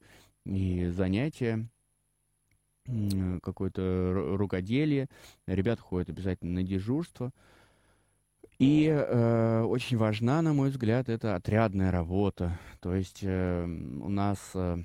[0.45, 1.67] и занятия,
[3.43, 5.07] какое-то рукоделие.
[5.47, 7.31] Ребят ходят обязательно на дежурство.
[8.61, 12.59] И э, очень важна, на мой взгляд, это отрядная работа.
[12.79, 14.77] То есть э, у нас э,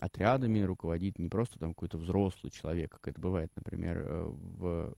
[0.00, 4.94] отрядами руководит не просто там какой-то взрослый человек, как это бывает, например, э, в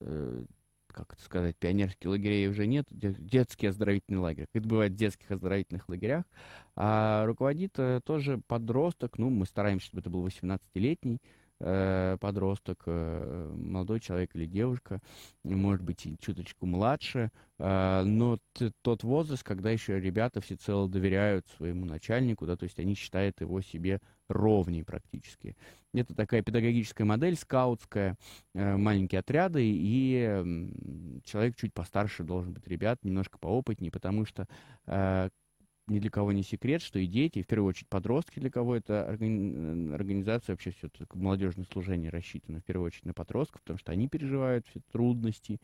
[0.00, 0.44] э,
[0.88, 4.46] как это сказать, пионерских лагерей уже нет, детский оздоровительный лагерь.
[4.52, 6.24] Это бывает в детских оздоровительных лагерях.
[6.74, 13.52] А руководит э, тоже подросток, ну, мы стараемся, чтобы это был 18-летний, Э, подросток, э,
[13.56, 15.00] молодой человек или девушка,
[15.42, 18.38] может быть, чуточку младше, э, но
[18.82, 23.60] тот возраст, когда еще ребята всецело доверяют своему начальнику, да, то есть они считают его
[23.60, 25.56] себе ровней практически.
[25.92, 28.16] Это такая педагогическая модель, скаутская,
[28.54, 34.46] маленькие отряды, и человек чуть постарше должен быть, ребят, немножко поопытнее, потому что
[35.88, 38.76] ни для кого не секрет, что и дети, и в первую очередь подростки, для кого
[38.76, 39.92] это органи...
[39.92, 44.08] организация, вообще все это молодежное служение рассчитано в первую очередь на подростков, потому что они
[44.08, 45.60] переживают все трудности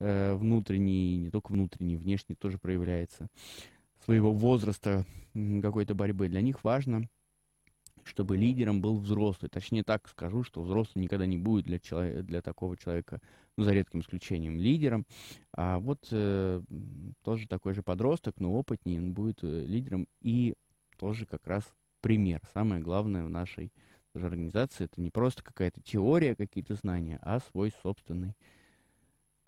[0.00, 3.28] э, внутренние, не только внутренние, внешние тоже проявляется
[4.04, 5.04] своего возраста
[5.62, 6.28] какой-то борьбы.
[6.28, 7.08] Для них важно
[8.08, 9.50] чтобы лидером был взрослый.
[9.50, 13.20] Точнее так скажу, что взрослый никогда не будет для, человека, для такого человека,
[13.56, 15.06] ну, за редким исключением, лидером.
[15.52, 16.62] А вот э,
[17.22, 20.54] тоже такой же подросток, но опытнее, он будет э, лидером и
[20.96, 21.64] тоже как раз
[22.00, 22.40] пример.
[22.52, 23.72] Самое главное в нашей
[24.14, 28.34] организации это не просто какая-то теория, какие-то знания, а свой собственный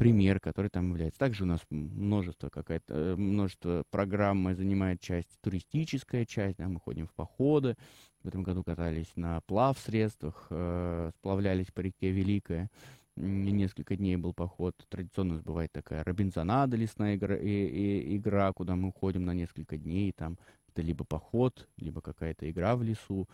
[0.00, 1.18] пример, который там является.
[1.20, 7.06] Также у нас множество какая-то, э, множество программ занимает часть, туристическая часть, да, мы ходим
[7.06, 7.76] в походы,
[8.22, 12.70] в этом году катались на плав-средствах, э, сплавлялись по реке Великая,
[13.16, 14.74] несколько дней был поход.
[14.88, 19.34] Традиционно у нас бывает такая Робинзонада лесная игра, и, и, игра, куда мы уходим на
[19.34, 20.38] несколько дней, там
[20.68, 23.28] это либо поход, либо какая-то игра в лесу,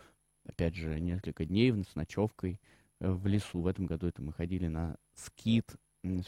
[0.44, 2.58] опять же, несколько дней с ночевкой
[2.98, 3.60] э, в лесу.
[3.60, 5.76] В этом году это мы ходили на скит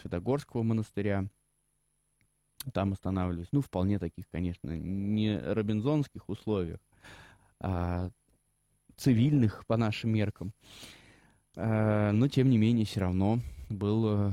[0.00, 1.26] Святогорского монастыря.
[2.72, 3.48] Там останавливались.
[3.52, 6.80] Ну, вполне таких, конечно, не робинзонских условиях,
[7.60, 8.10] а
[8.96, 10.52] цивильных по нашим меркам.
[11.56, 13.38] А, но, тем не менее, все равно
[13.70, 14.32] был э,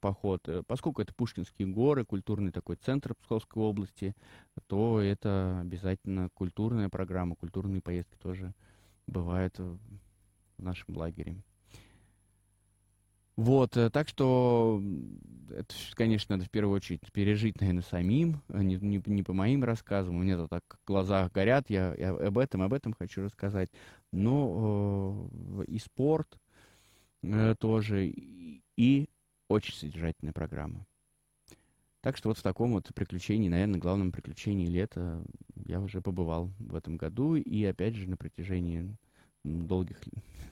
[0.00, 0.46] поход.
[0.66, 4.14] Поскольку это Пушкинские горы, культурный такой центр Псковской области,
[4.66, 8.52] то это обязательно культурная программа, культурные поездки тоже
[9.06, 9.78] бывают в
[10.58, 11.36] нашем лагере.
[13.42, 14.80] Вот, э, так что,
[15.50, 19.64] это, конечно, надо в первую очередь пережить, наверное, самим, а не, не, не по моим
[19.64, 20.14] рассказам.
[20.14, 23.68] У меня-то так в глазах горят, я, я об этом, об этом хочу рассказать.
[24.12, 25.28] Но
[25.58, 26.38] э, и спорт
[27.24, 29.08] э, тоже, и, и
[29.48, 30.86] очень содержательная программа.
[32.00, 35.20] Так что вот в таком вот приключении, наверное, главном приключении лета
[35.66, 37.34] я уже побывал в этом году.
[37.34, 38.96] И опять же, на протяжении
[39.42, 39.98] долгих,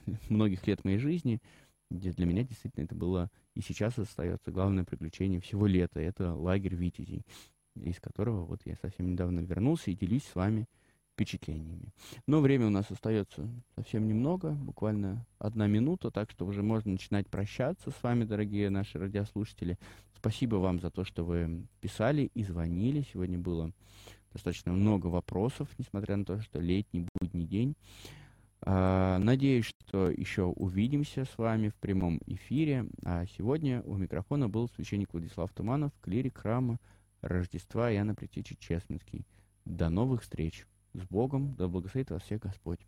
[0.29, 1.39] многих лет моей жизни–
[1.91, 5.99] где для меня действительно это было и сейчас остается главное приключение всего лета.
[5.99, 7.25] Это лагерь Витязей,
[7.75, 10.67] из которого вот я совсем недавно вернулся и делюсь с вами
[11.13, 11.93] впечатлениями.
[12.25, 17.27] Но время у нас остается совсем немного, буквально одна минута, так что уже можно начинать
[17.27, 19.77] прощаться с вами, дорогие наши радиослушатели.
[20.15, 23.05] Спасибо вам за то, что вы писали и звонили.
[23.11, 23.71] Сегодня было
[24.31, 27.75] достаточно много вопросов, несмотря на то, что летний будний день.
[28.63, 32.85] А, надеюсь, что еще увидимся с вами в прямом эфире.
[33.03, 36.79] А сегодня у микрофона был священник Владислав Туманов, клирик храма
[37.21, 39.01] Рождества Иоанна Предтечи Честный.
[39.65, 40.65] До новых встреч.
[40.93, 42.79] С Богом, да благословит вас всех Господь.